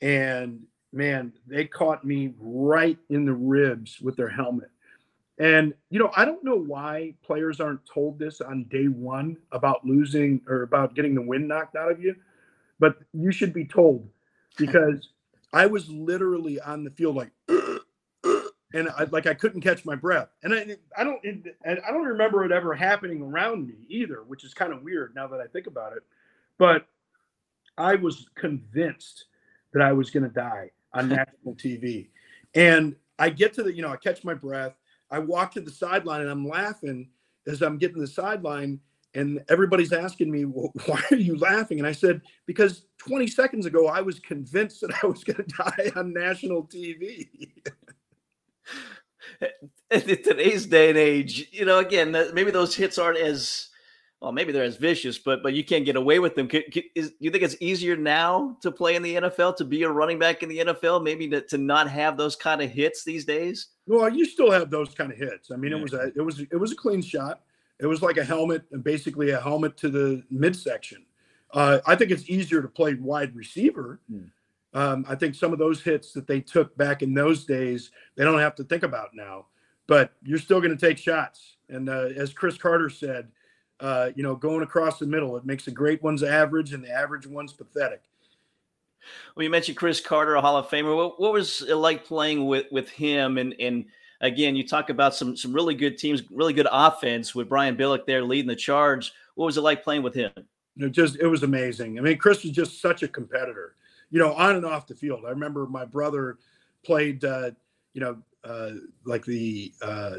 [0.00, 4.70] And man, they caught me right in the ribs with their helmet.
[5.38, 9.84] And, you know, I don't know why players aren't told this on day one about
[9.84, 12.16] losing or about getting the wind knocked out of you,
[12.80, 14.08] but you should be told
[14.56, 15.10] because
[15.52, 17.30] I was literally on the field like,
[18.74, 20.28] and I, like I couldn't catch my breath.
[20.42, 24.44] And I, I don't, and I don't remember it ever happening around me either, which
[24.44, 26.02] is kind of weird now that I think about it.
[26.58, 26.86] But
[27.76, 29.26] I was convinced
[29.72, 32.08] that I was going to die on national TV.
[32.54, 34.74] And I get to the, you know, I catch my breath
[35.10, 37.08] I walk to the sideline and I'm laughing
[37.46, 38.80] as I'm getting the sideline,
[39.14, 43.64] and everybody's asking me, well, "Why are you laughing?" And I said, "Because 20 seconds
[43.64, 47.28] ago I was convinced that I was going to die on national TV."
[49.90, 53.68] In today's day and age, you know, again, maybe those hits aren't as
[54.20, 56.48] well, maybe they're as vicious, but but you can't get away with them.
[56.48, 59.84] Can, can, is, you think it's easier now to play in the NFL, to be
[59.84, 63.04] a running back in the NFL, maybe to, to not have those kind of hits
[63.04, 63.68] these days?
[63.86, 65.52] Well, you still have those kind of hits.
[65.52, 65.78] I mean, yeah.
[65.78, 67.42] it was a it was it was a clean shot.
[67.78, 71.04] It was like a helmet, and basically a helmet to the midsection.
[71.52, 74.00] Uh, I think it's easier to play wide receiver.
[74.10, 74.24] Hmm.
[74.74, 78.24] Um, I think some of those hits that they took back in those days, they
[78.24, 79.46] don't have to think about now.
[79.86, 81.56] But you're still going to take shots.
[81.70, 83.28] And uh, as Cris Carter said,
[83.80, 85.36] uh, you know, going across the middle.
[85.36, 88.02] It makes the great ones average and the average ones pathetic.
[89.34, 90.94] Well, you mentioned Cris Carter, a Hall of Famer.
[90.94, 93.38] What, what, was it like playing with with him?
[93.38, 93.86] And and
[94.20, 98.04] again, you talk about some some really good teams, really good offense with Brian Billick
[98.06, 99.12] there leading the charge.
[99.36, 100.32] What was it like playing with him?
[100.76, 101.98] It just it was amazing.
[101.98, 103.76] I mean, Cris was just such a competitor,
[104.10, 105.24] you know, on and off the field.
[105.26, 106.38] I remember my brother
[106.84, 107.50] played, uh,
[107.92, 108.70] you know, uh,
[109.04, 110.16] like the uh,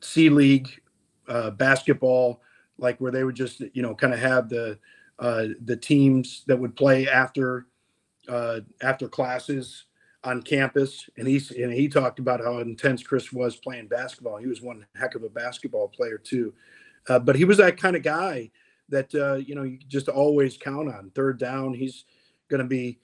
[0.00, 0.80] C League
[1.28, 2.42] uh, basketball,
[2.78, 4.78] like where they would just you know kind of have the
[5.18, 7.66] uh, the teams that would play after
[8.28, 9.84] uh, after classes
[10.24, 14.36] on campus, and he's and he talked about how intense Cris was playing basketball.
[14.36, 16.52] He was one heck of a basketball player too,
[17.08, 18.50] uh, but he was that kind of guy
[18.88, 21.10] that uh, you know you just always count on.
[21.14, 22.04] Third down, he's
[22.50, 22.98] going to be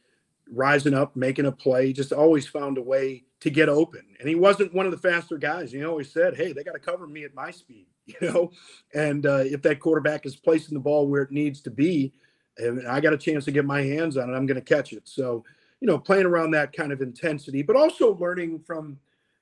[0.52, 4.02] rising up, making a play, just always found a way to get open.
[4.18, 5.72] And he wasn't one of the faster guys.
[5.72, 8.50] He always said, "Hey, they got to cover me at my speed," you know.
[8.94, 12.12] And uh, if that quarterback is placing the ball where it needs to be,
[12.58, 14.92] and I got a chance to get my hands on it, I'm going to catch
[14.92, 15.02] it.
[15.04, 15.44] So,
[15.80, 18.98] you know, playing around that kind of intensity, but also learning from,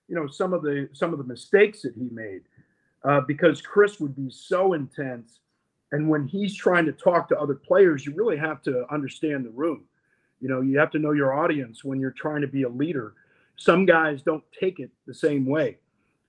[0.09, 2.43] you know, some of the some of the mistakes that he made,
[3.05, 5.41] uh, because Cris would be so intense,
[5.93, 9.51] and when he's trying to talk to other players, you really have to understand the
[9.51, 9.85] room.
[10.45, 13.15] You know, you have to know your audience when you're trying to be a leader.
[13.57, 15.79] Some guys don't take it the same way.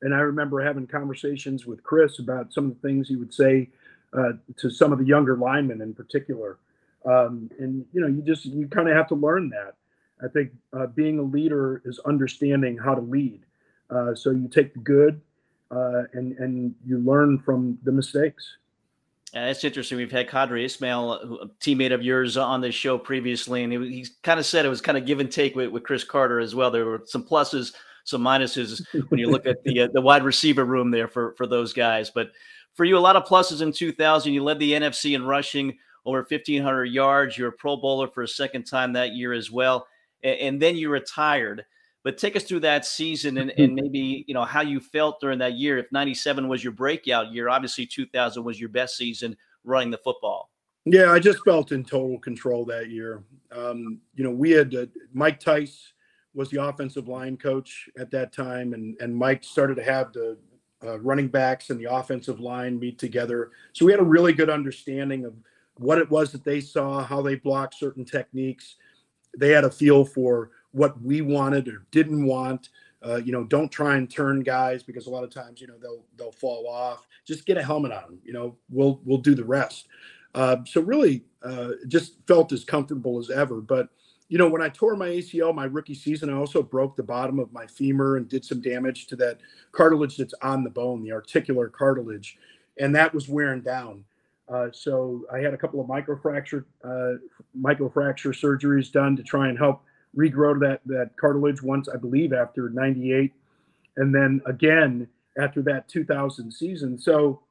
[0.03, 3.67] And I remember having conversations with Cris about some of the things he would say
[4.13, 6.59] uh, to some of the younger linemen in particular.
[7.05, 9.75] Um, and you know, you just you kind of have to learn that.
[10.23, 13.41] I think uh, being a leader is understanding how to lead.
[13.89, 15.19] Uh, so you take the good
[15.71, 18.59] uh, and and you learn from the mistakes.
[19.35, 19.97] Uh, it's interesting.
[19.97, 24.07] We've had Qadry Ismail, a teammate of yours, on this show previously, and he, he
[24.23, 26.55] kind of said it was kind of give and take with, with Cris Carter as
[26.55, 26.71] well.
[26.71, 27.73] There were some pluses,
[28.05, 31.47] some minuses when you look at the uh, the wide receiver room there for for
[31.47, 32.09] those guys.
[32.09, 32.31] But
[32.75, 34.31] for you, a lot of pluses in 2000.
[34.31, 37.37] You led the NFC in rushing over 1,500 yards.
[37.37, 39.85] You're a Pro Bowler for a second time that year as well.
[40.23, 41.65] And, and then you retired.
[42.05, 45.39] But take us through that season and, and maybe, you know, how you felt during
[45.39, 45.79] that year.
[45.79, 50.51] If 97 was your breakout year, obviously 2000 was your best season running the football.
[50.85, 53.23] Yeah, I just felt in total control that year.
[53.51, 55.93] Um, you know, we had uh, Mike Tice
[56.35, 60.37] was the offensive line coach at that time, and and Mike started to have the
[60.85, 63.49] uh, running backs and the offensive line meet together.
[63.73, 65.33] So we had a really good understanding of
[65.77, 68.75] what it was that they saw, how they blocked certain techniques.
[69.35, 72.69] They had a feel for what we wanted or didn't want.
[73.05, 75.77] Uh, you know, don't try and turn guys because a lot of times, you know,
[75.81, 77.07] they'll they'll fall off.
[77.23, 78.17] Just get a helmet on.
[78.23, 79.87] You know, we'll we'll do the rest.
[80.33, 83.61] Uh, so really, uh, just felt as comfortable as ever.
[83.61, 83.89] But
[84.27, 87.39] you know, when I tore my ACL my rookie season, I also broke the bottom
[87.39, 89.39] of my femur and did some damage to that
[89.71, 92.37] cartilage that's on the bone, the articular cartilage,
[92.79, 94.03] and that was wearing down.
[94.49, 97.13] Uh, so I had a couple of microfracture uh,
[97.59, 99.83] microfracture surgeries done to try and help
[100.15, 103.33] regrow that that cartilage once I believe after 98
[103.97, 106.97] and then again after that 2000 season.
[106.97, 107.41] So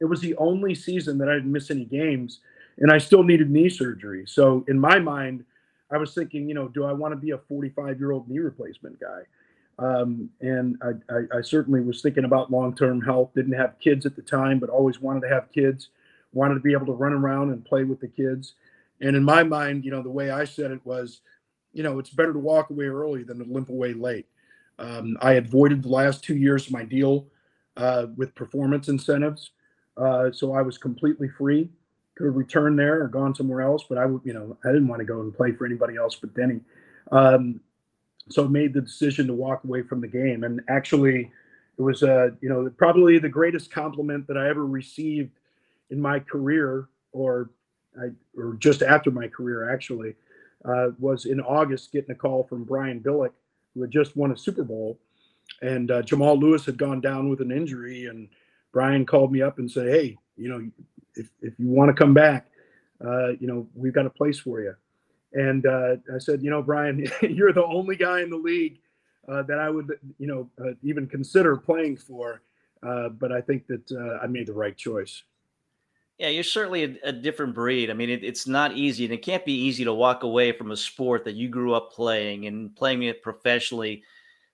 [0.00, 2.40] it was the only season that I didn't miss any games
[2.78, 4.24] and I still needed knee surgery.
[4.26, 5.44] So in my mind
[5.90, 8.38] I was thinking you know do I want to be a 45 year old knee
[8.38, 9.22] replacement guy?
[9.80, 14.16] Um, and I, I, I certainly was thinking about long-term health didn't have kids at
[14.16, 15.88] the time but always wanted to have kids.
[16.32, 18.54] Wanted to be able to run around and play with the kids.
[19.00, 21.20] And in my mind you know the way I said it was
[21.78, 24.26] you know, it's better to walk away early than to limp away late.
[24.80, 27.28] Um, I had voided the last two years of my deal
[27.76, 29.52] uh, with performance incentives,
[29.96, 31.70] uh, so I was completely free.
[32.16, 34.88] Could have returned there or gone somewhere else, but I would, you know, I didn't
[34.88, 36.60] want to go and play for anybody else but Denny.
[37.12, 37.60] Um,
[38.28, 41.30] so made the decision to walk away from the game, and actually,
[41.78, 45.30] it was, uh, you know, probably the greatest compliment that I ever received
[45.90, 47.50] in my career, or
[47.96, 50.16] I, or just after my career, actually
[50.64, 53.32] uh, was in August getting a call from Brian Billick,
[53.74, 54.98] who had just won a Super Bowl,
[55.62, 58.28] and uh, Jamal Lewis had gone down with an injury, and
[58.72, 60.70] Brian called me up and said, "Hey, you know,
[61.14, 62.48] if if you want to come back,
[63.04, 64.74] uh, you know, we've got a place for you."
[65.32, 68.80] And uh, I said, "You know, Brian, you're the only guy in the league
[69.28, 72.42] uh, that I would, you know, uh, even consider playing for."
[72.80, 75.24] but I think that I made the right choice.
[76.18, 77.90] Yeah, you're certainly a, a different breed.
[77.90, 80.72] I mean, it, it's not easy, and it can't be easy to walk away from
[80.72, 84.02] a sport that you grew up playing and playing it professionally.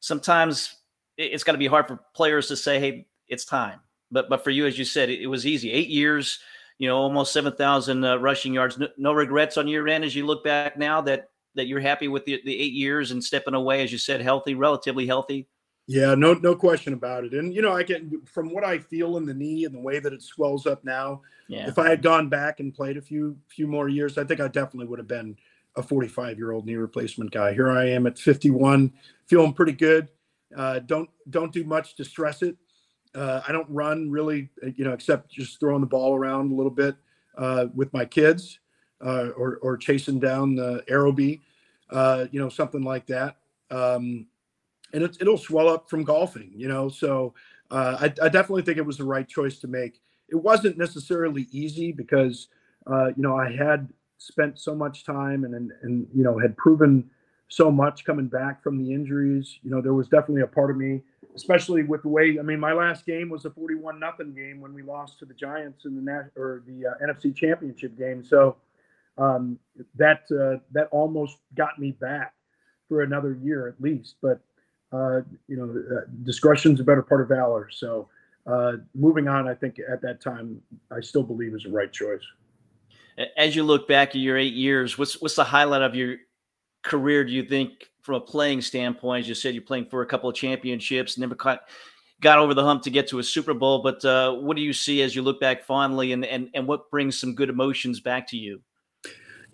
[0.01, 0.77] Sometimes
[1.17, 4.51] it's got to be hard for players to say, "Hey, it's time." But but for
[4.51, 5.73] you, as you said, it, it was easy.
[5.73, 6.39] Eight years,
[6.79, 8.77] you know, almost seven thousand uh, rushing yards.
[8.79, 12.09] No, no, regrets on your end as you look back now that that you're happy
[12.09, 15.49] with the, the eight years and stepping away, as you said, healthy, relatively healthy.
[15.87, 17.35] Yeah, no, no question about it.
[17.35, 19.99] And you know, I can from what I feel in the knee and the way
[19.99, 21.21] that it swells up now.
[21.47, 21.69] Yeah.
[21.69, 24.49] If I had gone back and played a few few more years, I think I
[24.49, 25.37] definitely would have been
[25.77, 27.53] a 45 year old knee replacement guy.
[27.53, 28.93] Here I am at 51,
[29.27, 30.09] feeling pretty good.
[30.57, 32.57] Uh, don't don't do much to stress it.
[33.15, 36.55] Uh, I don't run really, uh, you know, except just throwing the ball around a
[36.55, 36.97] little bit
[37.37, 38.59] uh, with my kids
[39.05, 41.41] uh, or or chasing down the Aerobie,
[41.91, 43.37] uh, you know, something like that.
[43.71, 44.27] Um,
[44.95, 46.89] and it, it'll swell up from golfing, you know.
[46.89, 47.35] So
[47.71, 50.01] uh, I, I, definitely think it was the right choice to make.
[50.29, 52.49] It wasn't necessarily easy because
[52.87, 53.89] uh, you know I had
[54.19, 57.11] spent so much time and, and and you know had proven
[57.49, 59.59] so much coming back from the injuries.
[59.63, 61.03] You know, there was definitely a part of me,
[61.37, 62.39] especially with the way.
[62.39, 65.35] I mean, my last game was a forty-one nothing game when we lost to the
[65.35, 68.25] Giants in the Nat- or the uh, NFC Championship game.
[68.25, 68.57] So
[69.19, 69.59] um,
[69.97, 72.35] that uh, that almost got me back
[72.89, 74.17] for another year at least.
[74.23, 74.41] But
[74.95, 77.69] uh, you know, uh, discretion's a better part of valor.
[77.71, 78.09] So
[78.47, 82.23] uh, moving on, I think at that time, I still believe is the right choice.
[83.37, 86.17] As you look back at your eight years, what's what's the highlight of your
[86.83, 87.25] career?
[87.25, 90.29] Do you think, from a playing standpoint, as you said, you're playing for a couple
[90.29, 91.61] of championships, never caught,
[92.21, 93.83] got over the hump to get to a Super Bowl.
[93.83, 96.91] But uh, what do you see as you look back fondly, and and and what
[96.91, 98.61] brings some good emotions back to you?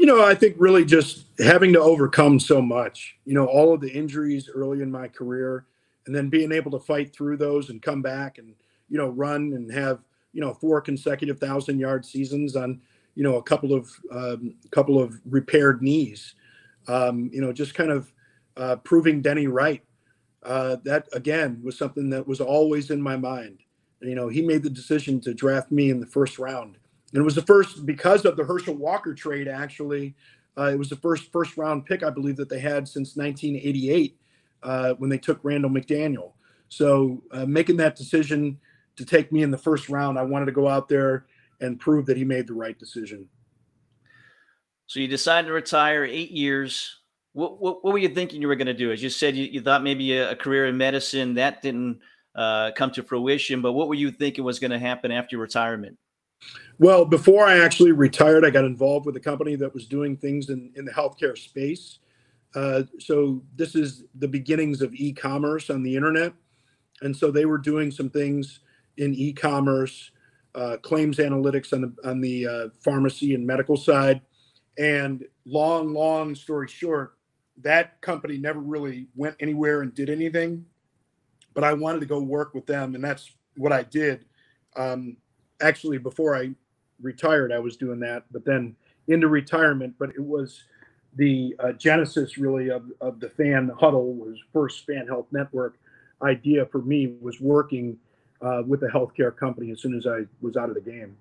[0.00, 3.18] You know, I think really just having to overcome so much.
[3.26, 5.66] You know, all of the injuries early in my career,
[6.06, 8.54] and then being able to fight through those and come back and
[8.88, 9.98] you know run and have
[10.32, 12.80] you know four consecutive thousand yard seasons on
[13.14, 16.34] you know a couple of um, couple of repaired knees.
[16.88, 18.10] Um, you know, just kind of
[18.56, 19.84] uh, proving Denny right.
[20.42, 23.58] Uh, that again was something that was always in my mind.
[24.00, 26.78] You know, he made the decision to draft me in the first round
[27.12, 29.48] and it was the first because of the Herschel Walker trade.
[29.48, 30.14] Actually,
[30.56, 34.16] uh, it was the first first round pick I believe that they had since 1988
[34.62, 36.32] uh, when they took Randall McDaniel.
[36.68, 38.58] So uh, making that decision
[38.96, 41.26] to take me in the first round, I wanted to go out there
[41.60, 43.28] and prove that he made the right decision.
[44.86, 46.98] So you decided to retire eight years.
[47.32, 48.92] What, what, what were you thinking you were going to do?
[48.92, 52.00] As you said, you, you thought maybe a, a, career in medicine that didn't
[52.34, 53.62] uh, come to fruition.
[53.62, 55.96] But what were you thinking was going to happen after retirement?
[56.80, 60.48] Well, before I actually retired, I got involved with a company that was doing things
[60.48, 61.98] in, in the healthcare space.
[62.54, 66.32] Uh, so this is the beginnings of e-commerce on the internet,
[67.02, 68.60] and so they were doing some things
[68.96, 70.10] in e-commerce,
[70.54, 74.22] uh, claims analytics on the on the uh, pharmacy and medical side.
[74.78, 77.14] And long, long story short,
[77.58, 80.64] that company never really went anywhere and did anything.
[81.52, 84.24] But I wanted to go work with them, and that's what I did.
[84.76, 85.18] Um,
[85.60, 86.50] actually before I
[87.00, 88.76] retired, I was doing that, but then
[89.08, 89.94] into retirement.
[89.98, 90.64] But it was
[91.16, 95.76] the uh, genesis really of, of the fan huddle was first fan health network
[96.22, 97.96] idea for me was working
[98.42, 101.16] uh, with a healthcare company as soon as I was out of the game.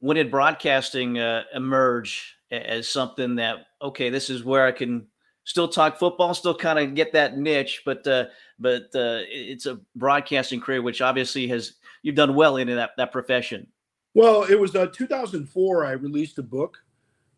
[0.00, 5.06] When did broadcasting uh, emerge as something that okay, this is where I can
[5.44, 8.26] still talk football, still kind of get that niche, but uh,
[8.58, 11.74] but uh, it's a broadcasting career which obviously has
[12.04, 13.66] you've done well in that that profession.
[14.14, 15.84] Well, it was uh, 2004.
[15.84, 16.78] I released a book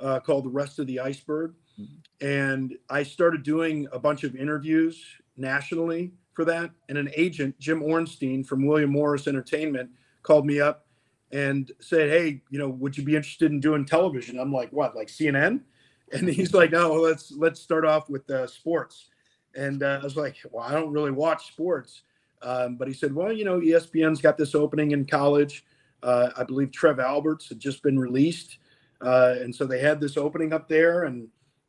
[0.01, 2.27] uh, called "The Rest of the Iceberg," mm-hmm.
[2.27, 5.03] and I started doing a bunch of interviews
[5.39, 6.71] nationally for that.
[6.91, 9.89] And an agent, Jim Ornstein from William Morris Entertainment,
[10.23, 10.87] called me up
[11.33, 14.95] and said, "Hey, you know, would you be interested in doing television?" I'm like, "What,
[14.95, 15.63] like CNN?"
[16.13, 19.09] And he's like, "No, let's let's start off with uh, sports."
[19.57, 22.03] And uh, I was like, "Well, I don't really watch sports."
[22.47, 25.65] Um, but he said, well, you know, ESPN's got this opening in college.
[26.05, 28.59] Uh, I believe Trev Alberts had just been released,
[29.01, 31.27] uh, and so they had this opening up there, and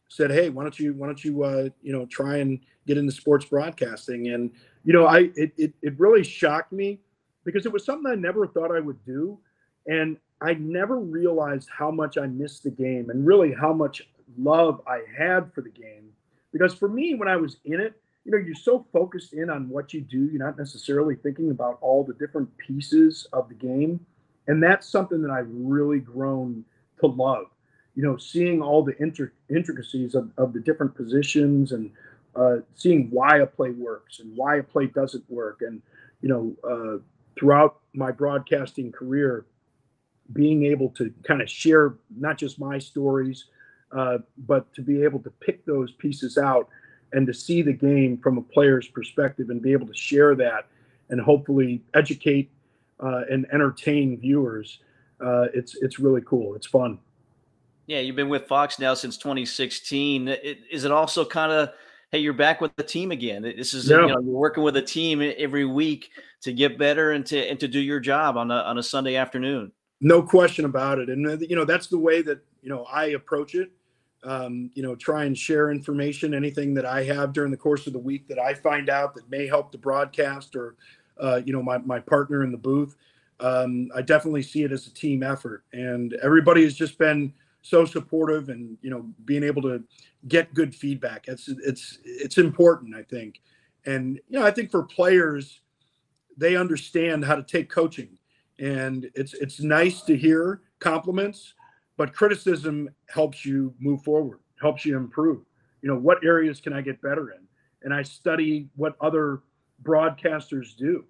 [0.08, 3.12] said, hey, why don't you why don't you uh, you know try and get into
[3.12, 4.28] sports broadcasting?
[4.28, 4.52] And
[4.84, 7.00] you know, I it, it it really shocked me
[7.44, 9.40] because it was something I never thought I would do,
[9.88, 14.08] and I never realized how much I missed the game and really how much
[14.38, 16.12] love I had for the game.
[16.52, 19.70] Because for me, when I was in it, you know, you're so focused in on
[19.70, 24.06] what you do, you're not necessarily thinking about all the different pieces of the game.
[24.48, 26.66] And that's something that I've really grown
[27.00, 27.46] to love.
[27.96, 28.98] You know, seeing all the
[29.50, 31.90] intricacies of, of the different positions and
[32.36, 35.62] uh, seeing why a play works and why a play doesn't work.
[35.62, 35.82] And,
[36.22, 37.02] you know, uh,
[37.40, 39.46] throughout my broadcasting career,
[40.34, 43.46] being able to kind of share not just my stories,
[43.94, 46.68] uh, but to be able to pick those pieces out
[47.14, 50.68] and to see the game from a player's perspective and be able to share that
[51.10, 52.52] and hopefully educate
[53.00, 54.80] uh, and entertain viewers.
[55.24, 56.56] Uh, it's it's really cool.
[56.56, 57.00] It's fun.
[57.88, 60.28] Yeah, you've been with Fox now since 2016.
[60.70, 61.70] Is it also kind of
[62.12, 63.42] hey, you're back with the team again?
[63.42, 64.02] This is yeah.
[64.02, 66.10] you know you're working with a team every week
[66.42, 69.16] to get better and to and to do your job on a on a Sunday
[69.16, 69.72] afternoon.
[70.00, 73.08] No question about it, and uh, you know that's the way that you know I
[73.08, 73.72] approach it
[74.24, 77.94] um, you know, try and share information, anything that I have during the course of
[77.94, 80.76] the week that I find out that may help the broadcast or,
[81.22, 82.96] uh, you know, my, my partner in the booth.
[83.40, 87.86] Um, I definitely see it as a team effort, and everybody has just been so
[87.86, 89.84] supportive, and you know, being able to
[90.28, 91.28] get good feedback.
[91.28, 93.42] It's it's it's important, I think,
[93.86, 95.62] and you know, I think for players,
[96.36, 98.18] they understand how to take coaching,
[98.58, 101.54] and it's it's nice to hear compliments
[101.98, 105.42] but criticism helps you move forward helps you improve
[105.82, 107.40] you know what areas can i get better in
[107.84, 109.42] and i study what other
[109.84, 111.04] broadcasters do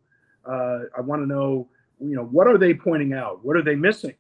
[0.46, 1.68] uh, i want to know
[2.00, 4.16] you know what are they pointing out what are they missing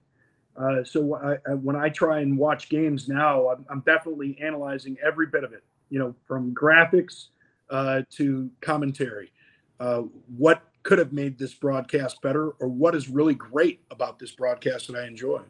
[0.57, 4.97] Uh, so I, I, when I try and watch games now, I'm, I'm, definitely analyzing
[5.05, 5.63] every bit of it.
[5.91, 7.27] You know, from graphics
[7.69, 9.31] uh, to commentary.
[9.79, 10.03] Uh,
[10.35, 14.87] what could have made this broadcast better, or what is really great about this broadcast
[14.87, 15.41] that I enjoy?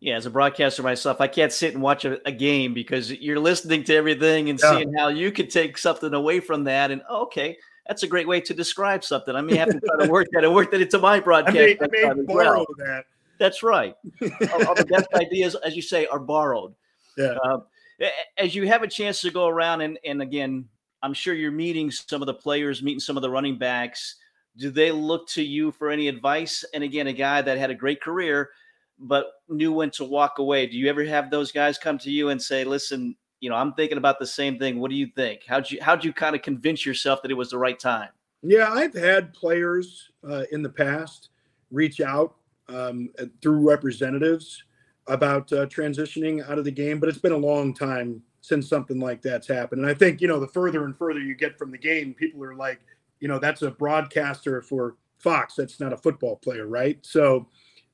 [0.00, 3.40] Yeah, as a broadcaster myself, I can't sit and watch a, a game because you're
[3.40, 4.70] listening to everything and yeah.
[4.70, 6.92] seeing how you could take something away from that.
[6.92, 9.34] And oh, okay, that's a great way to describe something.
[9.34, 11.56] I may have to try to work that and work that into my broadcast.
[11.56, 12.86] I may, I may borrow well.
[12.86, 13.06] that.
[13.38, 13.94] That's right.
[14.66, 16.74] all, the best ideas, as you say, are borrowed.
[17.16, 17.36] Yeah.
[17.42, 17.58] Uh,
[18.36, 20.68] as you have a chance to go around and, and again,
[21.02, 24.16] I'm sure you're meeting some of the players, meeting some of the running backs.
[24.56, 26.64] Do they look to you for any advice?
[26.74, 28.50] And again, a guy that had a great career,
[28.98, 30.66] but knew when to walk away.
[30.66, 33.72] Do you ever have those guys come to you and say, listen, you know, I'm
[33.74, 34.80] thinking about the same thing.
[34.80, 35.42] What do you think?
[35.46, 38.08] How'd you, how'd you kind of convince yourself that it was the right time?
[38.42, 41.30] Yeah, I've had players uh, in the past
[41.70, 42.34] reach out
[42.68, 43.10] um,
[43.42, 44.64] through representatives
[45.06, 49.00] about uh, transitioning out of the game, but it's been a long time since something
[49.00, 49.82] like that's happened.
[49.82, 52.42] And I think, you know, the further and further you get from the game, people
[52.44, 52.80] are like,
[53.20, 55.54] you know, that's a broadcaster for Fox.
[55.54, 56.98] That's not a football player, right?
[57.04, 57.48] So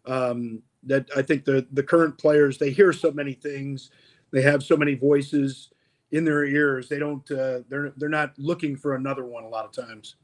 [0.07, 3.91] um, that I think the the current players they hear so many things,
[4.31, 5.71] they have so many voices
[6.13, 6.89] in their ears.
[6.89, 10.17] They don't uh, they're they're not looking for another one a lot of times.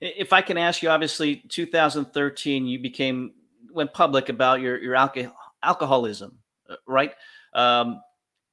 [0.00, 3.32] If I can ask you, obviously, 2013, you became
[3.72, 7.12] went public about your your alcohol, alcoholism, uh, right?
[7.54, 8.00] Um,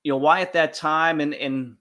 [0.04, 1.76] you know, why at that time, and and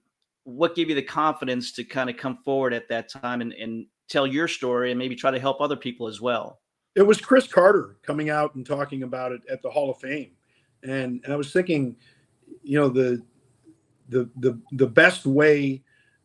[0.45, 3.87] what gave you the confidence to kind of come forward at that time and, and
[4.09, 6.61] tell your story, and maybe try to help other people as well?
[6.99, 10.33] It was Cris Carter coming out and talking about it at the Hall of Fame,
[10.83, 11.95] and and I was thinking,
[12.65, 13.23] you know, the
[14.09, 15.81] the the the best way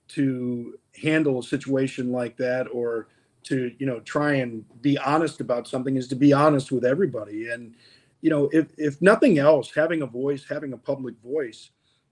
[0.07, 3.07] to handle a situation like that or
[3.43, 7.51] to you know try and be honest about something is to be honest with everybody.
[7.51, 7.75] And
[8.21, 11.69] you know if if nothing else having a voice having a public voice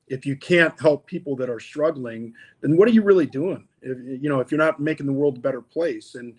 [0.08, 3.68] if you can't help people that are struggling then what are you really doing?
[3.82, 6.14] If, you know if you're not making the world a better place.
[6.14, 6.36] And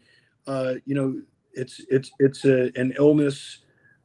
[0.47, 1.21] uh, you know
[1.55, 3.59] it's it's it's a, an illness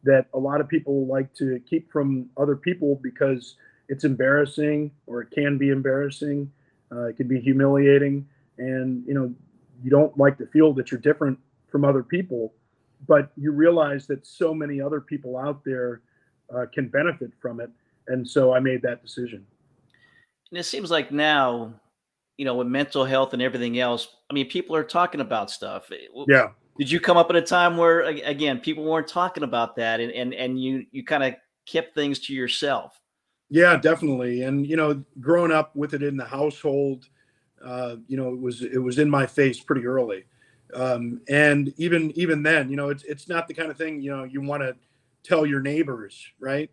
[0.03, 3.55] that a lot of people like to keep from other people because
[3.89, 6.51] it's embarrassing or it can be embarrassing
[6.91, 8.25] uh, it can be humiliating
[8.57, 9.33] and you know
[9.83, 11.37] you don't like to feel that you're different
[11.69, 12.53] from other people,
[13.07, 16.01] but you realize that so many other people out there
[16.55, 17.69] uh, can benefit from it.
[18.07, 19.45] And so I made that decision.
[20.51, 21.73] And it seems like now,
[22.37, 25.91] you know, with mental health and everything else, I mean, people are talking about stuff.
[26.27, 26.49] Yeah.
[26.78, 30.11] Did you come up at a time where, again, people weren't talking about that, and
[30.11, 32.99] and and you you kind of kept things to yourself?
[33.49, 34.43] Yeah, definitely.
[34.43, 37.07] And you know, growing up with it in the household,
[37.63, 40.25] uh, you know, it was it was in my face pretty early,
[40.73, 44.15] um, and even even then, you know, it's it's not the kind of thing you
[44.15, 44.75] know you want to
[45.23, 46.69] tell your neighbors, right?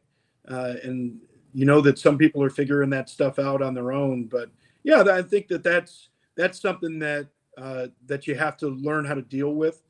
[0.48, 1.18] Uh, and
[1.54, 4.50] you know that some people are figuring that stuff out on their own, but
[4.82, 9.14] yeah, I think that that's that's something that uh, that you have to learn how
[9.14, 9.82] to deal with.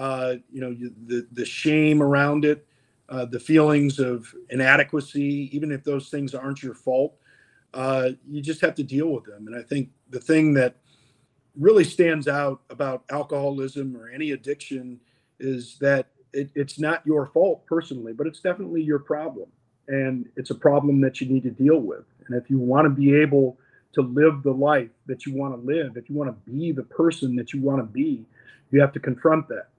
[0.00, 0.72] Uh, you know,
[1.06, 2.66] the the shame around it,
[3.08, 7.14] uh, the feelings of inadequacy, even if those things aren't your fault
[7.74, 9.46] uh, you just have to deal with them.
[9.46, 10.76] And I think the thing that
[11.56, 15.00] really stands out about alcoholism or any addiction
[15.38, 19.48] is that it, it's not your fault personally, but it's definitely your problem.
[19.88, 22.04] And it's a problem that you need to deal with.
[22.26, 23.58] And if you want to be able
[23.92, 26.84] to live the life that you want to live, if you want to be the
[26.84, 28.24] person that you want to be,
[28.70, 29.69] you have to confront that.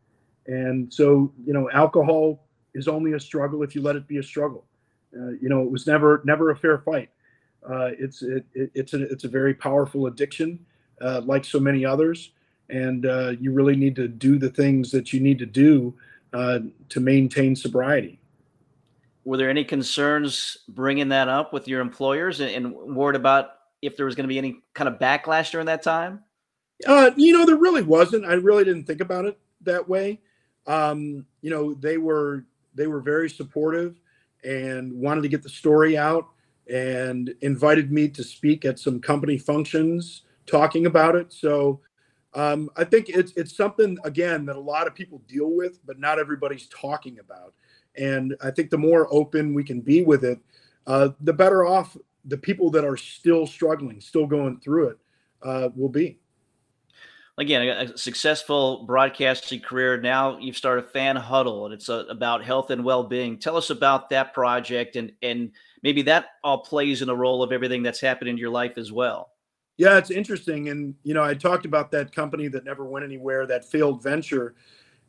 [0.51, 4.23] And so, you know, alcohol is only a struggle if you let it be a
[4.23, 4.65] struggle.
[5.15, 7.09] Uh, you know, it was never never a fair fight.
[7.67, 10.59] Uh, it's it, it, it's a it's a very powerful addiction,
[10.99, 12.31] uh, like so many others,
[12.69, 15.93] and uh, you really need to do the things that you need to do
[16.33, 18.19] uh, to maintain sobriety.
[19.23, 23.95] Were there any concerns bringing that up with your employers and, and worried about if
[23.95, 26.23] there was going to be any kind of backlash during that time?
[26.85, 28.25] Uh, you know, there really wasn't.
[28.25, 30.19] I really didn't think about it that way.
[30.67, 32.45] Um, you know, they were
[32.75, 33.99] they were very supportive
[34.43, 36.27] and wanted to get the story out
[36.71, 41.33] and invited me to speak at some company functions talking about it.
[41.33, 41.81] So
[42.33, 45.99] um, I think it's it's something again that a lot of people deal with, but
[45.99, 47.53] not everybody's talking about.
[47.97, 50.39] And I think the more open we can be with it,
[50.87, 54.97] uh, the better off the people that are still struggling, still going through it,
[55.43, 56.20] uh, will be.
[57.41, 59.99] Again, a successful broadcasting career.
[59.99, 63.39] Now you've started Fan Huddle, and it's a, uh, about health and well-being.
[63.39, 67.51] Tell us about that project and and maybe that all plays in a role of
[67.51, 69.31] everything that's happened in your life as well.
[69.77, 70.69] Yeah, it's interesting.
[70.69, 74.53] And, you know, I talked about that company that never went anywhere, that failed venture.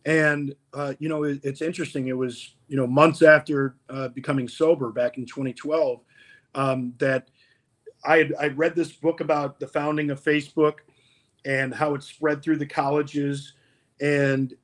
[0.06, 2.08] And uh, you know, it, it's interesting.
[2.08, 6.00] It was you know months after uh, becoming sober back in 2012
[6.54, 7.28] um, that
[8.06, 10.76] I had I read this book about the founding of Facebook
[11.44, 13.54] and how it spread through the colleges,
[14.00, 14.54] and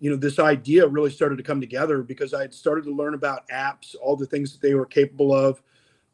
[0.00, 3.14] you know this idea really started to come together because I had started to learn
[3.14, 5.62] about apps, all the things that they were capable of.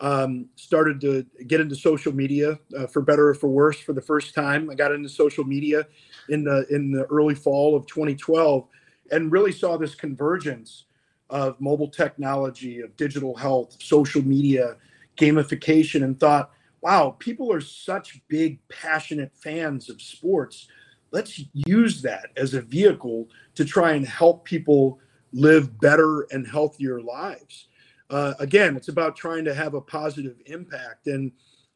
[0.01, 4.03] Um, started to get into social media uh, for better or for worse for the
[4.03, 4.69] first time.
[4.69, 5.87] I got into social media
[6.29, 8.67] in the in the early fall of 2012
[9.11, 10.85] and really saw this convergence
[11.31, 14.77] of mobile technology, of digital health, social media,
[15.17, 16.51] gamification, and thought,
[16.85, 20.69] wow, people are such big, passionate fans of sports.
[21.13, 25.01] Let's use that as a vehicle to try and help people
[25.33, 27.69] live better and healthier lives.
[28.11, 31.07] Uh, again, it's about trying to have a positive impact.
[31.07, 31.33] And,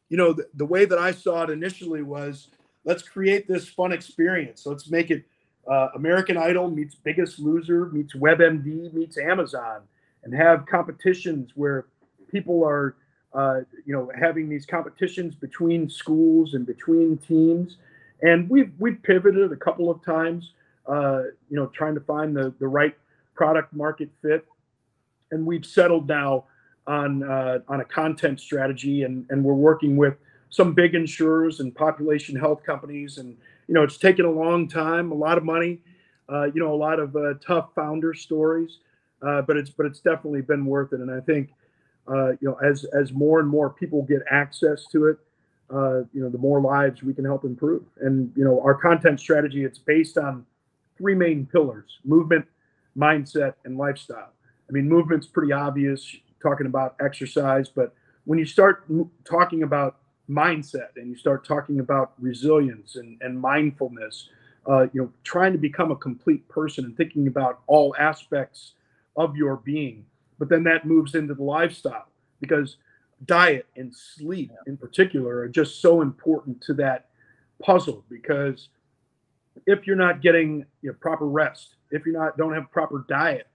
[0.09, 2.49] you know, the, the way that I saw it initially was
[2.85, 4.67] let's create this fun experience.
[4.67, 5.23] Let's make it
[5.67, 9.81] uh, American Idol meets Biggest Loser meets WebMD meets Amazon,
[10.23, 11.87] and have competitions where
[12.31, 12.95] people are,
[13.33, 17.77] uh, you know, having these competitions between schools and between teams.
[18.21, 20.51] And we've we've pivoted a couple of times,
[20.87, 22.95] uh, you know, trying to find the the right
[23.35, 24.45] product market fit,
[25.31, 26.45] and we've settled now
[26.87, 30.15] on uh, on a content strategy, and and we're working with
[30.49, 33.19] some big insurers and population health companies.
[33.19, 35.79] And, you know, it's taken a long time, a lot of money,
[36.27, 38.79] uh, you know, a lot of uh, tough founder stories,
[39.21, 41.01] but it's, but it's definitely been worth it.
[41.01, 41.51] And I think,
[42.09, 45.17] uh, you know, as, as more and more people get access to it,
[45.71, 47.83] uh, you know, the more lives we can help improve.
[48.01, 50.45] And, you know, our content strategy, it's based on
[50.97, 52.45] three main pillars, movement,
[52.97, 54.33] mindset, and lifestyle.
[54.67, 57.93] I mean, movement's pretty obvious, talking about exercise, but
[58.25, 58.85] when you start
[59.23, 59.97] talking about
[60.29, 64.29] mindset and you start talking about resilience and, and mindfulness,
[64.67, 68.73] uh, you know, trying to become a complete person and thinking about all aspects
[69.15, 70.05] of your being.
[70.39, 72.07] But then that moves into the lifestyle
[72.39, 72.77] because
[73.25, 77.09] diet and sleep in particular are just so important to that
[77.61, 78.69] puzzle because
[79.67, 83.47] if you're not getting you know, proper rest, if you're not don't have proper diet,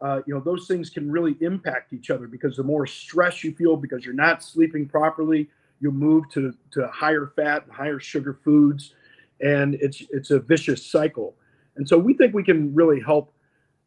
[0.00, 3.52] uh, you know those things can really impact each other because the more stress you
[3.52, 5.50] feel because you're not sleeping properly,
[5.80, 8.94] you'll move to, to higher fat and higher sugar foods
[9.40, 11.34] and it's it's a vicious cycle.
[11.76, 13.32] And so we think we can really help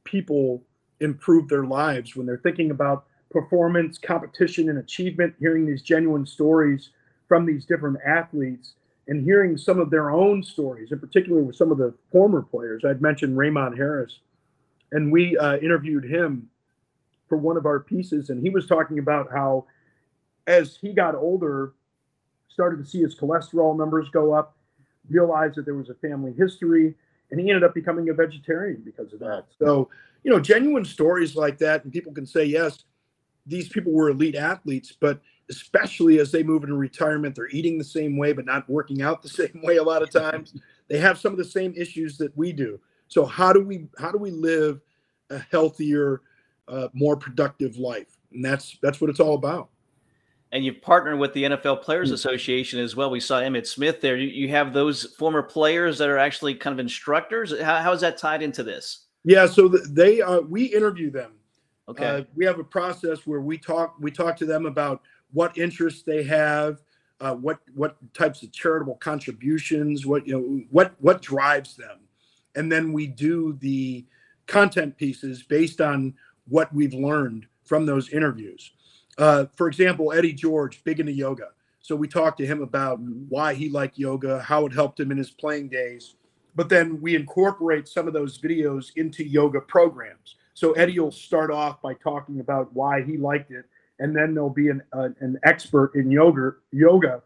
[0.04, 0.64] people
[1.00, 6.90] improve their lives when they're thinking about performance competition and achievement hearing these genuine stories
[7.28, 8.74] from these different athletes
[9.08, 12.84] and hearing some of their own stories in particular with some of the former players
[12.86, 14.20] i'd mentioned raymond harris
[14.92, 16.48] and we uh, interviewed him
[17.28, 19.66] for one of our pieces and he was talking about how
[20.46, 21.74] as he got older
[22.54, 24.56] started to see his cholesterol numbers go up,
[25.10, 26.94] realized that there was a family history,
[27.32, 29.46] and he ended up becoming a vegetarian because of that.
[29.58, 29.90] So,
[30.24, 32.84] you know, genuine stories like that, and people can say, yes,
[33.46, 35.20] these people were elite athletes, but
[35.50, 39.22] especially as they move into retirement, they're eating the same way, but not working out
[39.22, 40.56] the same way a lot of times.
[40.88, 42.80] they have some of the same issues that we do.
[43.08, 44.82] So how do we how do we live
[45.30, 46.22] a healthier,
[46.68, 48.18] uh, more productive life?
[48.32, 49.70] And that's that's what it's all about
[50.54, 52.14] and you've partnered with the NFL Players mm.
[52.14, 53.10] Association as well.
[53.10, 54.16] We saw Emmitt Smith there.
[54.16, 57.60] You, have those former players that are actually kind of instructors.
[57.60, 59.06] How, how is that tied into this?
[59.24, 61.34] Yeah, so they uh, we interview them.
[61.88, 65.02] Okay, uh, we have a process where we talk we talk to them about
[65.32, 66.82] what interests they have,
[67.22, 72.00] uh, what what types of charitable contributions, what you know what what drives them,
[72.56, 74.06] and then we do the
[74.48, 76.14] content pieces based on
[76.48, 78.72] what we've learned from those interviews.
[79.18, 81.50] Uh, for example, Eddie George, big into yoga.
[81.80, 85.18] So we talked to him about why he liked yoga, how it helped him in
[85.18, 86.16] his playing days.
[86.56, 90.36] But then we incorporate some of those videos into yoga programs.
[90.54, 93.66] So Eddie will start off by talking about why he liked it,
[94.00, 96.54] and then there'll be an uh, an expert in yoga.
[96.72, 97.24] Yoga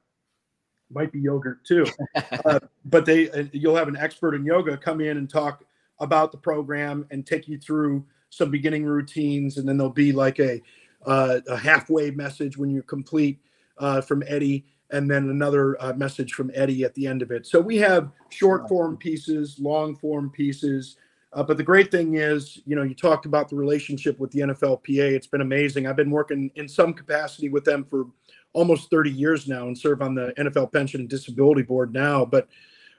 [0.89, 1.85] might be yogurt too,
[2.45, 5.63] uh, but they uh, you'll have an expert in yoga come in and talk
[5.99, 10.39] about the program and take you through some beginning routines, and then there'll be like
[10.39, 10.61] a
[11.05, 13.39] uh, a halfway message when you're complete
[13.77, 17.45] uh, from Eddie, and then another uh, message from Eddie at the end of it.
[17.45, 20.97] So we have short form pieces, long form pieces.
[21.33, 24.39] Uh, but the great thing is, you know, you talked about the relationship with the
[24.39, 25.11] NFLPA.
[25.11, 25.85] It's been amazing.
[25.85, 28.05] I've been working in some capacity with them for
[28.53, 32.23] almost 30 years now and serve on the NFL Pension and Disability Board now.
[32.23, 32.47] But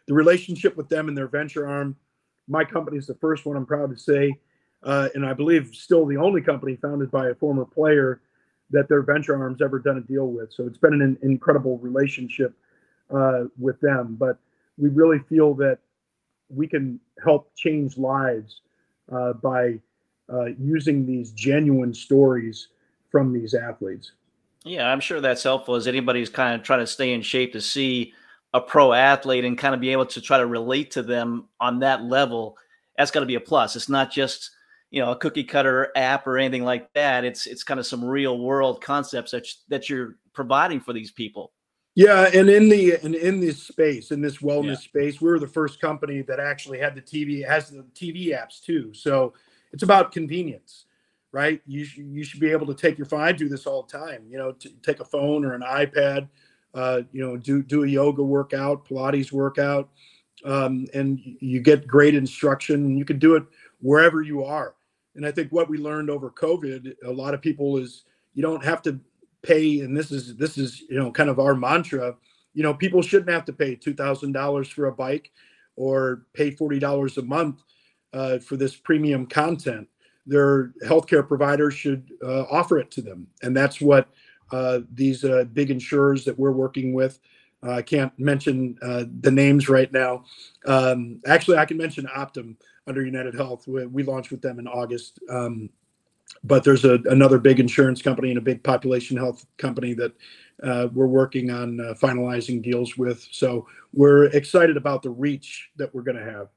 [0.07, 1.97] the relationship with them and their venture arm,
[2.49, 4.39] my company is the first one I'm proud to say
[4.83, 8.21] uh, and I believe still the only company founded by a former player
[8.71, 10.53] that their venture arms ever done a deal with.
[10.53, 12.55] So it's been an incredible relationship
[13.11, 14.17] uh, with them.
[14.19, 14.39] But
[14.77, 15.79] we really feel that
[16.49, 18.63] we can help change lives
[19.13, 19.81] uh, by
[20.33, 22.69] uh, using these genuine stories
[23.11, 24.13] from these athletes.
[24.65, 27.61] Yeah, I'm sure that's helpful as anybody's kind of trying to stay in shape to
[27.61, 28.13] see
[28.53, 31.81] a pro athlete and kind of be able to try to relate to them on
[31.81, 32.59] that level.
[32.97, 33.77] That's got to be a plus.
[33.77, 34.51] It's not just
[34.91, 37.25] you know a cookie cutter app or anything like that.
[37.25, 41.53] It's it's kind of some real world concepts that that you're providing for these people.
[41.95, 44.75] Yeah, and in the and in this space, in this wellness yeah.
[44.77, 48.61] space, we were the first company that actually had the TV has the TV apps
[48.63, 48.93] too.
[48.95, 49.35] So
[49.73, 50.87] it's about convenience
[51.33, 51.61] right?
[51.67, 53.21] You, sh- you should be able to take your phone.
[53.21, 56.29] I do this all the time, you know, t- take a phone or an iPad,
[56.75, 59.91] uh, you know, do, do a yoga workout, Pilates workout,
[60.45, 63.45] um, and you get great instruction you can do it
[63.81, 64.75] wherever you are.
[65.19, 68.65] And I think what we learned over COVID, a lot of people is you don't
[68.65, 68.99] have to
[69.43, 69.81] pay.
[69.81, 72.17] And this is, this is, you know, kind of our mantra,
[72.55, 75.31] you know, people shouldn't have to pay $2,000 for a bike
[75.77, 77.61] or pay $40 a month
[78.15, 79.89] uh, for this premium content
[80.29, 83.27] their healthcare providers should uh, offer it to them.
[83.43, 84.09] And that's what
[84.53, 87.19] uh, these uh, big insurers that we're working with.
[87.63, 90.25] Uh, I can't mention uh, the names right now.
[90.67, 92.57] Um, actually, I can mention Optum
[92.87, 93.67] under United Health.
[93.67, 95.19] We, we launched with them in August.
[95.29, 95.71] Um,
[96.45, 100.13] but there's a, another big insurance company and a big population health company that
[100.63, 103.27] uh, we're working on finalizing deals with.
[103.33, 106.49] So we're excited about the reach that we're going to have.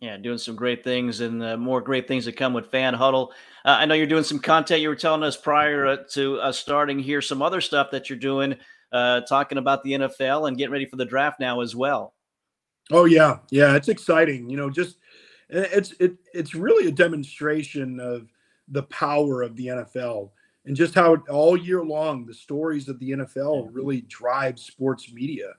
[0.00, 3.32] Yeah, doing some great things and uh, more great things to come with Fan Huddle.
[3.66, 4.80] Uh, I know you're doing some content.
[4.80, 8.18] You were telling us prior uh, to us starting here some other stuff that you're
[8.18, 8.56] doing,
[8.92, 12.14] uh, talking about the NFL and getting ready for the draft now as well.
[12.90, 14.50] Oh yeah, yeah, it's exciting.
[14.50, 14.98] You know, just
[15.48, 18.28] it's it it's really a demonstration of
[18.68, 20.30] the power of the NFL
[20.64, 25.52] and just how all year long the stories of the NFL really drive sports media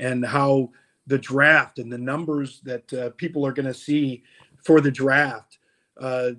[0.00, 0.70] and how
[1.06, 4.22] the draft and the numbers that uh, people are going to see
[4.62, 5.58] for the draft
[6.00, 6.30] uh,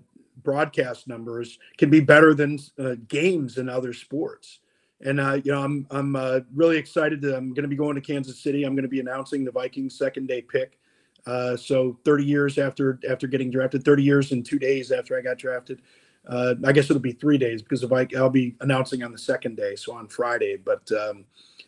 [0.44, 4.60] broadcast numbers can be better than uh, games in other sports.
[5.02, 7.22] And uh, you know, I'm I'm uh, really excited.
[7.24, 8.64] To, I'm going to be going to Kansas City.
[8.64, 10.80] I'm going to be announcing the Vikings second day pick.
[11.26, 15.22] Uh, so 30 years after after getting drafted, 30 years and two days after I
[15.22, 15.82] got drafted.
[16.28, 19.58] I guess it'll be three days because if I, I'll be announcing on the second
[19.58, 20.58] day, so on Friday.
[20.58, 21.26] But um,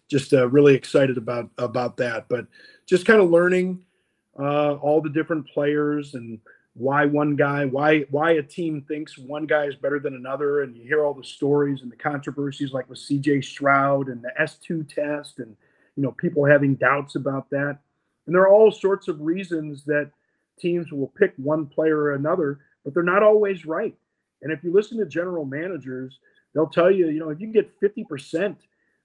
[0.07, 2.27] just really excited about about that.
[2.29, 2.47] But
[2.85, 3.83] just kind of learning
[4.39, 6.39] uh, all the different players and
[6.77, 10.75] why one guy, why why a team thinks one guy is better than another, and
[10.75, 13.41] you hear all the stories and the controversies like with C.J.
[13.41, 15.55] Stroud and the S2 test, and
[15.95, 17.79] you know people having doubts about that,
[18.25, 20.11] and there are all sorts of reasons that
[20.59, 23.95] teams will pick one player or another, but they're not always right.
[24.41, 26.19] And if you listen to general managers,
[26.53, 28.55] they'll tell you, you know, if you get 50%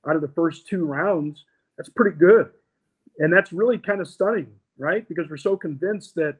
[0.06, 1.44] out of the first two rounds,
[1.76, 2.50] that's pretty good
[3.18, 4.48] and that's really kind of stunning,
[4.78, 5.06] right?
[5.08, 6.36] Because we're so convinced that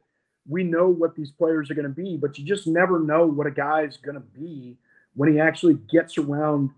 [0.49, 3.47] we know what these players are going to be, but you just never know what
[3.47, 4.77] a guy is going to be
[5.15, 6.71] when he actually gets around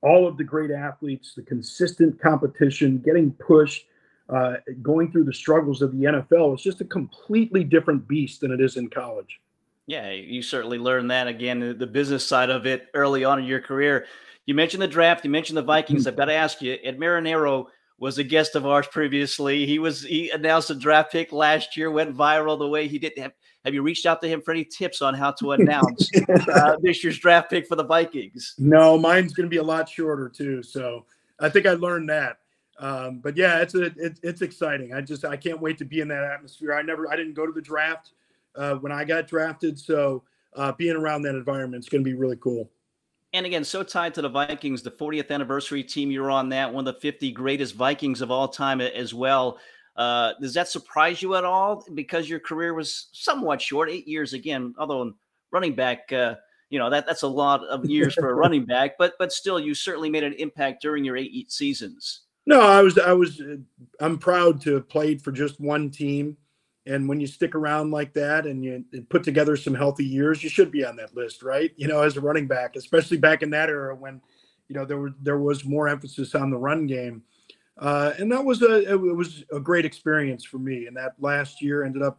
[0.00, 3.86] all of the great athletes, the consistent competition, getting pushed,
[4.28, 6.54] uh, going through the struggles of the NFL.
[6.54, 9.40] It's just a completely different beast than it is in college.
[9.86, 13.60] Yeah, you certainly learned that again, the business side of it early on in your
[13.60, 14.06] career.
[14.46, 16.06] You mentioned the draft, you mentioned the Vikings.
[16.06, 17.66] I've got to ask you, Ed Marinaro
[18.02, 19.64] was a guest of ours previously.
[19.64, 23.16] He was he announced a draft pick last year, went viral the way he did.
[23.16, 23.30] Have,
[23.64, 26.10] have you reached out to him for any tips on how to announce
[26.52, 28.56] uh, this year's draft pick for the Vikings?
[28.58, 30.64] No, mine's going to be a lot shorter too.
[30.64, 31.06] So
[31.38, 32.38] I think I learned that.
[32.80, 34.92] Um, but yeah, it's a it, it's exciting.
[34.92, 36.74] I just I can't wait to be in that atmosphere.
[36.74, 38.14] I never I didn't go to the draft
[38.56, 40.24] uh, when I got drafted, so
[40.56, 42.68] uh, being around that environment is going to be really cool
[43.32, 46.86] and again, so tied to the Vikings, the 40th anniversary team, you're on that, one
[46.86, 49.58] of the 50 greatest Vikings of all time as well.
[49.96, 51.84] Uh, does that surprise you at all?
[51.94, 55.14] Because your career was somewhat short, eight years again, although
[55.50, 56.34] running back, uh,
[56.70, 59.60] you know, that that's a lot of years for a running back, but but still,
[59.60, 62.22] you certainly made an impact during your eight seasons.
[62.46, 63.56] No, I was I was uh,
[64.00, 66.36] I'm proud to have played for just one team.
[66.86, 70.48] And when you stick around like that and you put together some healthy years, you
[70.48, 71.70] should be on that list, right?
[71.76, 74.20] You know, as a running back, especially back in that era when,
[74.68, 77.22] you know, there was there was more emphasis on the run game,
[77.78, 80.86] uh, and that was a it was a great experience for me.
[80.86, 82.18] And that last year ended up,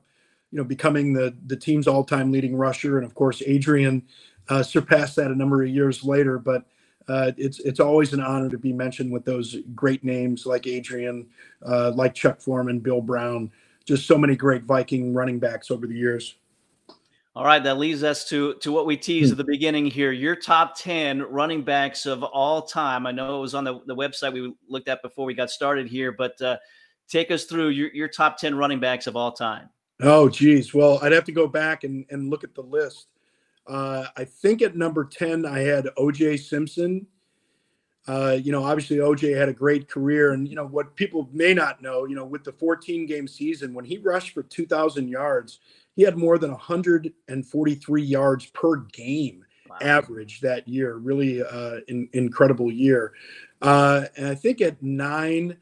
[0.52, 4.04] you know, becoming the the team's all time leading rusher, and of course Adrian
[4.48, 6.38] uh, surpassed that a number of years later.
[6.38, 6.64] But
[7.10, 11.28] uh, it's it's always an honor to be mentioned with those great names like Adrian,
[11.66, 13.52] uh, like Chuck Foreman, Bill Brown
[13.86, 16.36] just so many great Viking running backs over the years.
[17.36, 20.12] All right, that leads us to to what we teased at the beginning here.
[20.12, 23.08] Your top ten running backs of all time.
[23.08, 25.88] I know it was on the, the website we looked at before we got started
[25.88, 26.58] here, but uh,
[27.08, 29.70] take us through your, your top 10 running backs of all time.
[30.02, 30.74] Oh, geez.
[30.74, 33.08] Well, I'd have to go back and, and look at the list.
[33.68, 37.06] Uh, I think at number 10, I had OJ Simpson.
[38.08, 40.34] Uh, you know, obviously OJ had a great career.
[40.34, 43.74] And, you know, what people may not know, you know, with the 14 game season,
[43.74, 45.60] when he rushed for 2,000 yards,
[45.96, 49.78] he had more than 143 yards per game wow.
[49.82, 50.96] average that year.
[50.96, 53.14] Really uh, in, incredible year.
[53.62, 55.58] Uh, and I think at nine,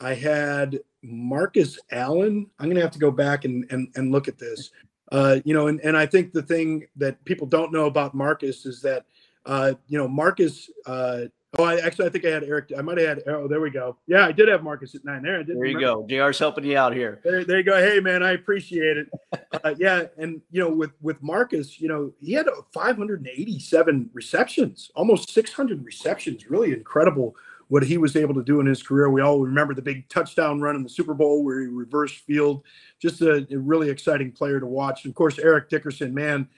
[0.00, 2.50] I had Marcus Allen.
[2.58, 4.70] I'm going to have to go back and, and, and look at this.
[5.12, 8.66] Uh, you know, and, and I think the thing that people don't know about Marcus
[8.66, 9.06] is that,
[9.44, 11.26] uh, you know, Marcus uh,
[11.58, 12.72] Oh, I actually I think I had Eric.
[12.76, 13.22] I might have had.
[13.26, 13.96] Oh, there we go.
[14.06, 15.36] Yeah, I did have Marcus at nine there.
[15.36, 15.56] I did.
[15.56, 16.06] There you remember.
[16.06, 16.14] go.
[16.14, 17.20] Jr's helping you out here.
[17.24, 17.76] There, there you go.
[17.76, 19.08] Hey, man, I appreciate it.
[19.64, 25.30] uh, yeah, and you know, with with Marcus, you know, he had 587 receptions, almost
[25.30, 26.50] 600 receptions.
[26.50, 27.36] Really incredible
[27.68, 29.10] what he was able to do in his career.
[29.10, 32.62] We all remember the big touchdown run in the Super Bowl where he reversed field.
[33.00, 35.04] Just a, a really exciting player to watch.
[35.04, 36.48] And of course, Eric Dickerson, man,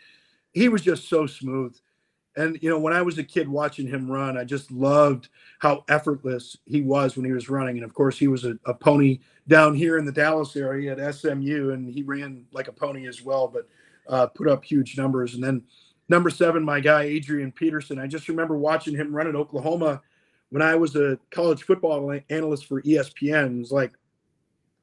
[0.53, 1.77] he was just so smooth.
[2.37, 5.85] And you know, when I was a kid watching him run, I just loved how
[5.89, 7.77] effortless he was when he was running.
[7.77, 9.19] And of course, he was a, a pony
[9.49, 13.23] down here in the Dallas area at SMU, and he ran like a pony as
[13.23, 13.69] well, but
[14.09, 15.35] uh, put up huge numbers.
[15.35, 15.63] And then
[16.09, 17.99] number seven, my guy Adrian Peterson.
[17.99, 20.01] I just remember watching him run at Oklahoma
[20.51, 23.57] when I was a college football analyst for ESPN.
[23.57, 23.93] It was like,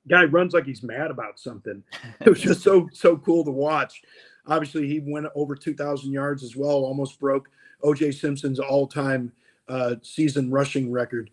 [0.07, 1.83] guy runs like he's mad about something.
[2.21, 4.03] It was just so so cool to watch.
[4.47, 7.49] Obviously, he went over 2,000 yards as well, almost broke
[7.83, 8.11] O.J.
[8.11, 9.31] Simpson's all-time
[9.67, 11.29] uh, season rushing record.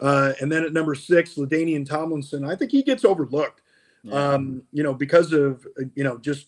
[0.00, 3.62] Uh, and then at number six, LaDainian Tomlinson, I think he gets overlooked.
[4.02, 4.14] Yeah.
[4.14, 6.46] Um, you know, because of you know just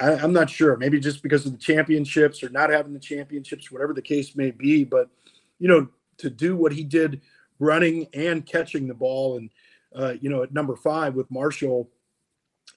[0.00, 0.76] I, am not sure.
[0.76, 4.50] Maybe just because of the championships or not having the championships, whatever the case may
[4.50, 4.84] be.
[4.84, 5.10] But
[5.58, 5.88] you know,
[6.18, 7.20] to do what he did,
[7.58, 9.50] running and catching the ball, and
[9.94, 11.90] uh, you know, at number five with Marshall,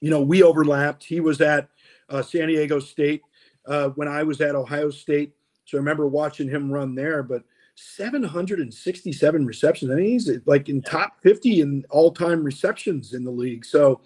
[0.01, 1.03] you know, we overlapped.
[1.03, 1.69] He was at
[2.09, 3.21] uh, San Diego State
[3.67, 5.33] uh, when I was at Ohio State.
[5.65, 7.43] So I remember watching him run there, but
[7.75, 9.91] 767 receptions.
[9.91, 13.65] I mean, he's like in top 50 in all time receptions in the league.
[13.65, 14.01] So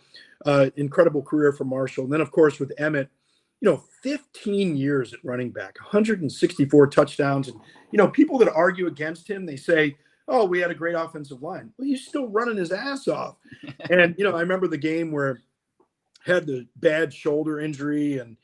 [0.46, 2.06] uh, incredible career for Marshall.
[2.06, 3.10] And then, of course, with Emmitt,
[3.60, 7.48] you know, 15 years at running back, 164 touchdowns.
[7.48, 7.60] And,
[7.92, 11.42] you know, people that argue against him, they say, oh, we had a great offensive
[11.42, 11.72] line.
[11.78, 13.38] Well, he's still running his ass off.
[13.90, 15.42] and, you know, I remember the game where
[16.28, 18.38] had the bad shoulder injury and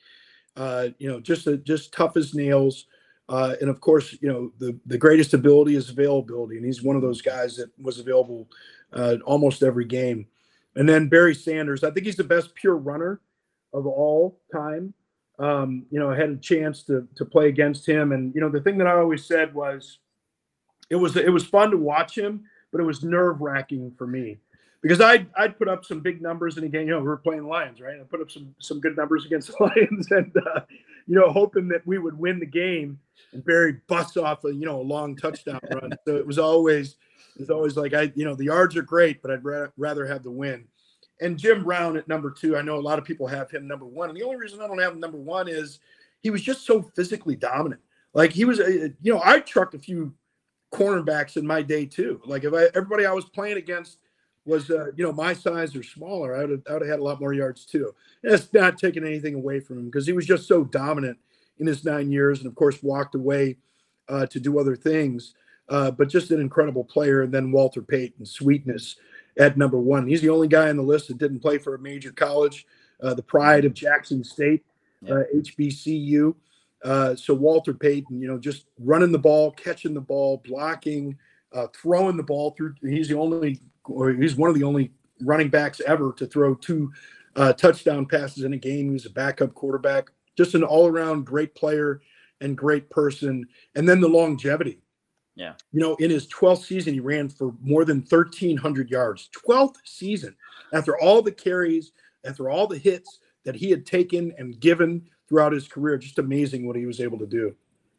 [0.56, 2.88] uh, you know just a, just tough as nails.
[3.30, 6.96] Uh, and of course, you know the the greatest ability is availability, and he's one
[6.96, 8.50] of those guys that was available
[8.94, 10.26] uh, almost every game.
[10.76, 13.22] And then Barry Sanders, I think he's the best pure runner
[13.74, 14.94] of all time.
[15.40, 18.50] Um, you know, I had a chance to to play against him, and you know
[18.50, 20.00] the thing that I always said was,
[20.90, 24.40] it was it was fun to watch him, but it was nerve wracking for me
[24.84, 26.88] because I'd I'd put up some big numbers in a game.
[26.88, 28.00] You know, we were playing Lions, right?
[28.00, 30.60] I put up some some good numbers against the Lions, and uh,
[31.08, 33.00] you know, hoping that we would win the game.
[33.32, 35.94] And Barry busts off a you know a long touchdown run.
[36.06, 36.98] So it was always
[37.36, 40.06] it was always like I you know the yards are great, but I'd ra- rather
[40.06, 40.66] have the win.
[41.22, 43.86] And Jim Brown at number two, I know a lot of people have him number
[43.86, 45.80] one, and the only reason I don't have him number one is
[46.22, 47.82] he was just so physically dominant.
[48.14, 50.14] Like he was, a, you know, I trucked a few
[50.74, 52.22] cornerbacks in my day too.
[52.26, 54.00] Like if I everybody I was playing against
[54.46, 57.00] was uh, you know my size or smaller, I would have, I would have had
[57.00, 57.94] a lot more yards too.
[58.22, 61.18] And that's not taking anything away from him because he was just so dominant
[61.60, 63.58] in his nine years, and of course walked away
[64.10, 65.36] uh, to do other things.
[65.70, 67.22] Uh, but just an incredible player.
[67.22, 68.98] And then Walter Payton, sweetness
[69.40, 70.06] at number one.
[70.06, 72.68] He's the only guy on the list that didn't play for a major college.
[73.02, 74.64] Uh, the pride of Jackson State,
[75.06, 76.36] HBCU.
[76.84, 81.18] Uh, uh, so Walter Payton, you know, just running the ball, catching the ball, blocking,
[81.54, 82.76] uh, throwing the ball through.
[82.82, 84.92] He's the only or he's one of the only
[85.22, 86.92] running backs ever to throw two
[87.36, 88.88] uh, touchdown passes in a game.
[88.88, 92.02] He was a backup quarterback, just an all around great player
[92.42, 93.46] and great person.
[93.76, 94.80] And then the longevity.
[95.36, 95.54] Yeah.
[95.72, 99.30] You know, in his 12th season, he ran for more than 1,300 yards.
[99.48, 100.36] 12th season.
[100.74, 101.92] After all the carries,
[102.24, 106.68] after all the hits that he had taken and given throughout his career, just amazing
[106.68, 107.56] what he was able to do.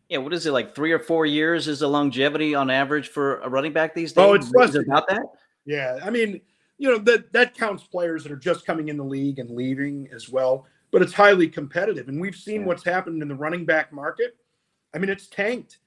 [0.08, 0.74] Yeah, what is it like?
[0.74, 4.24] Three or four years is the longevity on average for a running back these days?
[4.24, 5.24] Oh, it's about that.
[5.64, 6.40] Yeah, I mean,
[6.78, 10.08] you know that that counts players that are just coming in the league and leaving
[10.14, 10.66] as well.
[10.90, 14.36] But it's highly competitive, and we've seen what's happened in the running back market.
[14.94, 15.78] I mean, it's tanked.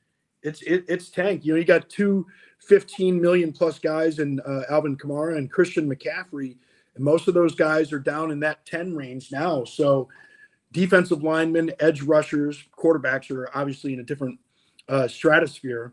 [0.43, 1.45] It's it, it's tanked.
[1.45, 2.25] You know, you got two
[2.59, 6.57] 15 million plus guys in uh, Alvin Kamara and Christian McCaffrey,
[6.95, 9.63] and most of those guys are down in that 10 range now.
[9.63, 10.09] So,
[10.77, 14.39] defensive linemen, edge rushers, quarterbacks are obviously in a different
[14.87, 15.91] uh, stratosphere,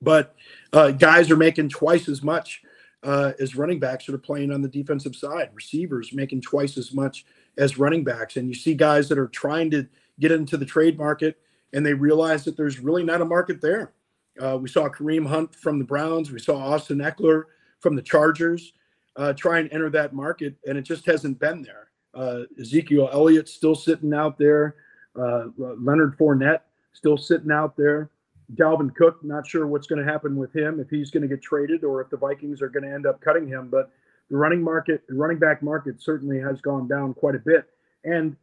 [0.00, 0.34] but
[0.72, 2.62] uh, guys are making twice as much
[3.02, 5.50] uh, as running backs that are playing on the defensive side.
[5.52, 7.26] Receivers making twice as much
[7.58, 9.86] as running backs, and you see guys that are trying to
[10.18, 11.38] get into the trade market,
[11.74, 13.92] and they realize that there's really not a market there.
[14.40, 16.30] Uh, we saw Kareem Hunt from the Browns.
[16.30, 17.44] We saw Austin Ekeler
[17.80, 18.72] from the Chargers
[19.16, 21.89] uh, try and enter that market, and it just hasn't been there.
[22.14, 24.76] Uh, Ezekiel Elliott still sitting out there.
[25.16, 26.60] Uh, Leonard Fournette
[26.92, 28.10] still sitting out there.
[28.54, 31.42] Dalvin Cook, not sure what's going to happen with him if he's going to get
[31.42, 33.68] traded or if the Vikings are going to end up cutting him.
[33.68, 33.90] But
[34.28, 37.68] the running market, the running back market, certainly has gone down quite a bit.
[38.04, 38.36] And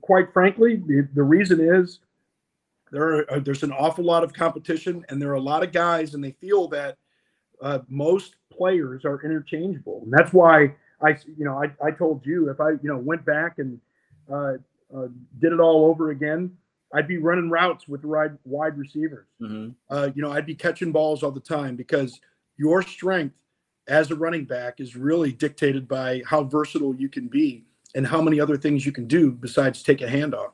[0.00, 2.00] quite frankly, the, the reason is
[2.92, 5.72] there are, uh, there's an awful lot of competition, and there are a lot of
[5.72, 6.98] guys, and they feel that
[7.60, 12.50] uh, most players are interchangeable, and that's why I, you know, I, I told you
[12.50, 13.80] if I, you know, went back and
[14.30, 14.54] uh,
[14.94, 15.08] uh,
[15.40, 16.56] did it all over again,
[16.94, 19.26] I'd be running routes with wide wide receivers.
[19.40, 19.70] Mm-hmm.
[19.88, 22.20] Uh, you know, I'd be catching balls all the time because
[22.58, 23.34] your strength
[23.88, 28.20] as a running back is really dictated by how versatile you can be and how
[28.20, 30.52] many other things you can do besides take a handoff.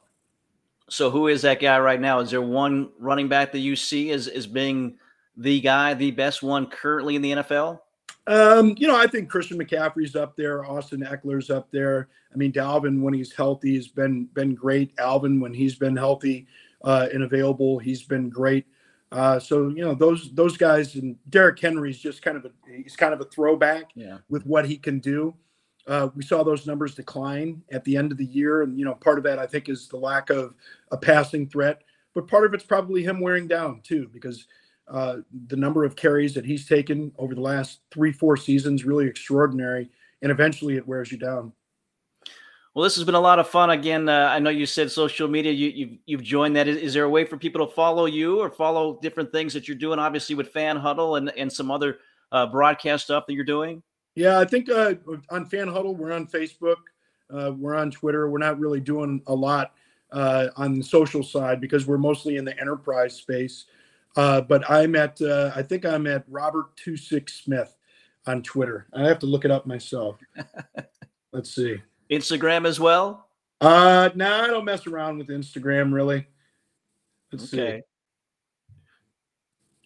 [0.89, 2.21] So, who is that guy right now?
[2.21, 4.97] Is there one running back that you see as as being
[5.37, 7.81] the guy, the best one currently in the NFL?
[8.29, 10.65] Um, you know, I think Christian McCaffrey's up there.
[10.65, 12.09] Austin Ekeler's up there.
[12.33, 14.93] I mean, Dalvin when he's healthy has been been great.
[14.99, 16.47] Alvin when he's been healthy
[16.85, 18.67] uh, and available, he's been great.
[19.11, 22.97] Uh, so you know those those guys and Derrick Henry's just kind of a he's
[22.97, 24.19] kind of a throwback yeah.
[24.29, 25.35] with what he can do.
[25.87, 28.95] Uh, we saw those numbers decline at the end of the year, and you know
[28.95, 30.55] part of that I think is the lack of
[30.93, 31.81] a passing threat,
[32.15, 34.47] but part of it's probably him wearing down too because
[34.91, 35.17] uh,
[35.49, 39.91] the number of carries that he's taken over the last three, four seasons really extraordinary,
[40.23, 41.53] and eventually it wears you down.
[42.75, 43.71] Well, this has been a lot of fun.
[43.71, 45.53] Again, uh, I know you said social media.
[45.53, 46.69] You, you've you've joined that.
[46.69, 49.67] Is, is, there a way for people to follow you or follow different things that
[49.67, 49.99] you're doing?
[49.99, 51.99] Obviously, with Fan Huddle and and some other
[52.31, 53.83] uh, broadcast stuff that you're doing.
[54.15, 54.95] Yeah, I think uh,
[55.31, 56.77] on Fan Huddle, we're on Facebook,
[57.31, 58.29] uh, we're on Twitter.
[58.29, 59.73] We're not really doing a lot
[60.13, 63.67] uh, on the social side because we're mostly in the enterprise space.
[64.19, 67.77] Uh, but I'm at, uh, I think I'm at Robert Two Six Smith
[68.27, 68.89] on Twitter.
[68.93, 70.19] I have to look it up myself.
[71.33, 71.81] Let's see.
[72.11, 73.29] Instagram as well.
[73.61, 76.27] Uh, no, nah, I don't mess around with Instagram really.
[77.31, 77.79] Let's okay.
[77.79, 78.75] see.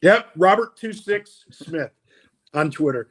[0.01, 1.91] Yep, Robert Two Six Smith
[2.55, 3.11] on Twitter.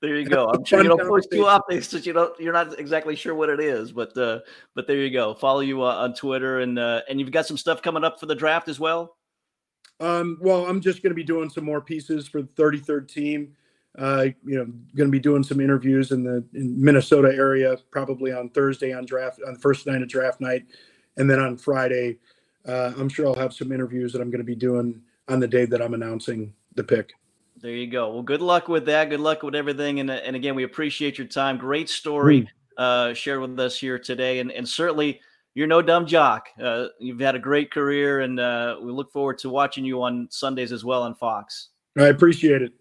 [0.00, 0.48] There you go.
[0.48, 3.50] I'm sure you don't post too often since you don't you're not exactly sure what
[3.50, 4.38] it is, but uh,
[4.74, 5.34] but there you go.
[5.34, 8.24] Follow you uh, on Twitter and uh, and you've got some stuff coming up for
[8.24, 9.15] the draft as well.
[10.00, 13.56] Um, well, I'm just going to be doing some more pieces for the 33rd team.
[13.98, 18.30] Uh, you know, going to be doing some interviews in the in Minnesota area, probably
[18.30, 20.66] on Thursday on draft on the first night of draft night,
[21.16, 22.18] and then on Friday,
[22.66, 25.48] uh, I'm sure I'll have some interviews that I'm going to be doing on the
[25.48, 27.14] day that I'm announcing the pick.
[27.60, 28.12] There you go.
[28.12, 29.08] Well, good luck with that.
[29.08, 30.00] Good luck with everything.
[30.00, 31.56] And, and again, we appreciate your time.
[31.56, 32.48] Great story mm.
[32.76, 34.40] uh, shared with us here today.
[34.40, 35.20] And, and certainly,
[35.56, 36.50] you're no dumb jock.
[36.62, 40.28] Uh, you've had a great career, and uh, we look forward to watching you on
[40.30, 41.70] Sundays as well on Fox.
[41.98, 42.74] I appreciate it.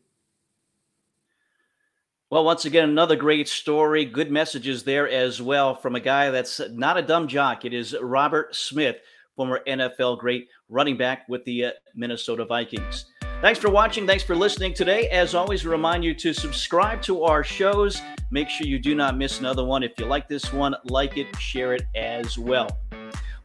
[2.30, 4.04] Well, once again, another great story.
[4.04, 7.64] Good messages there as well from a guy that's not a dumb jock.
[7.64, 8.98] It is Robert Smith,
[9.38, 13.06] former NFL great running back with the uh, Minnesota Vikings.
[13.42, 14.08] Thanks for watching.
[14.08, 15.08] Thanks for listening today.
[15.10, 18.02] As always, remind you to subscribe to our shows.
[18.32, 19.84] Make sure you do not miss another one.
[19.84, 22.80] If you like this one, like it, share it as well.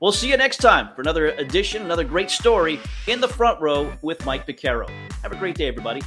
[0.01, 3.93] We'll see you next time for another edition, another great story in the front row
[4.01, 4.89] with Mike Vaccaro.
[5.23, 6.01] Have a great day, everybody.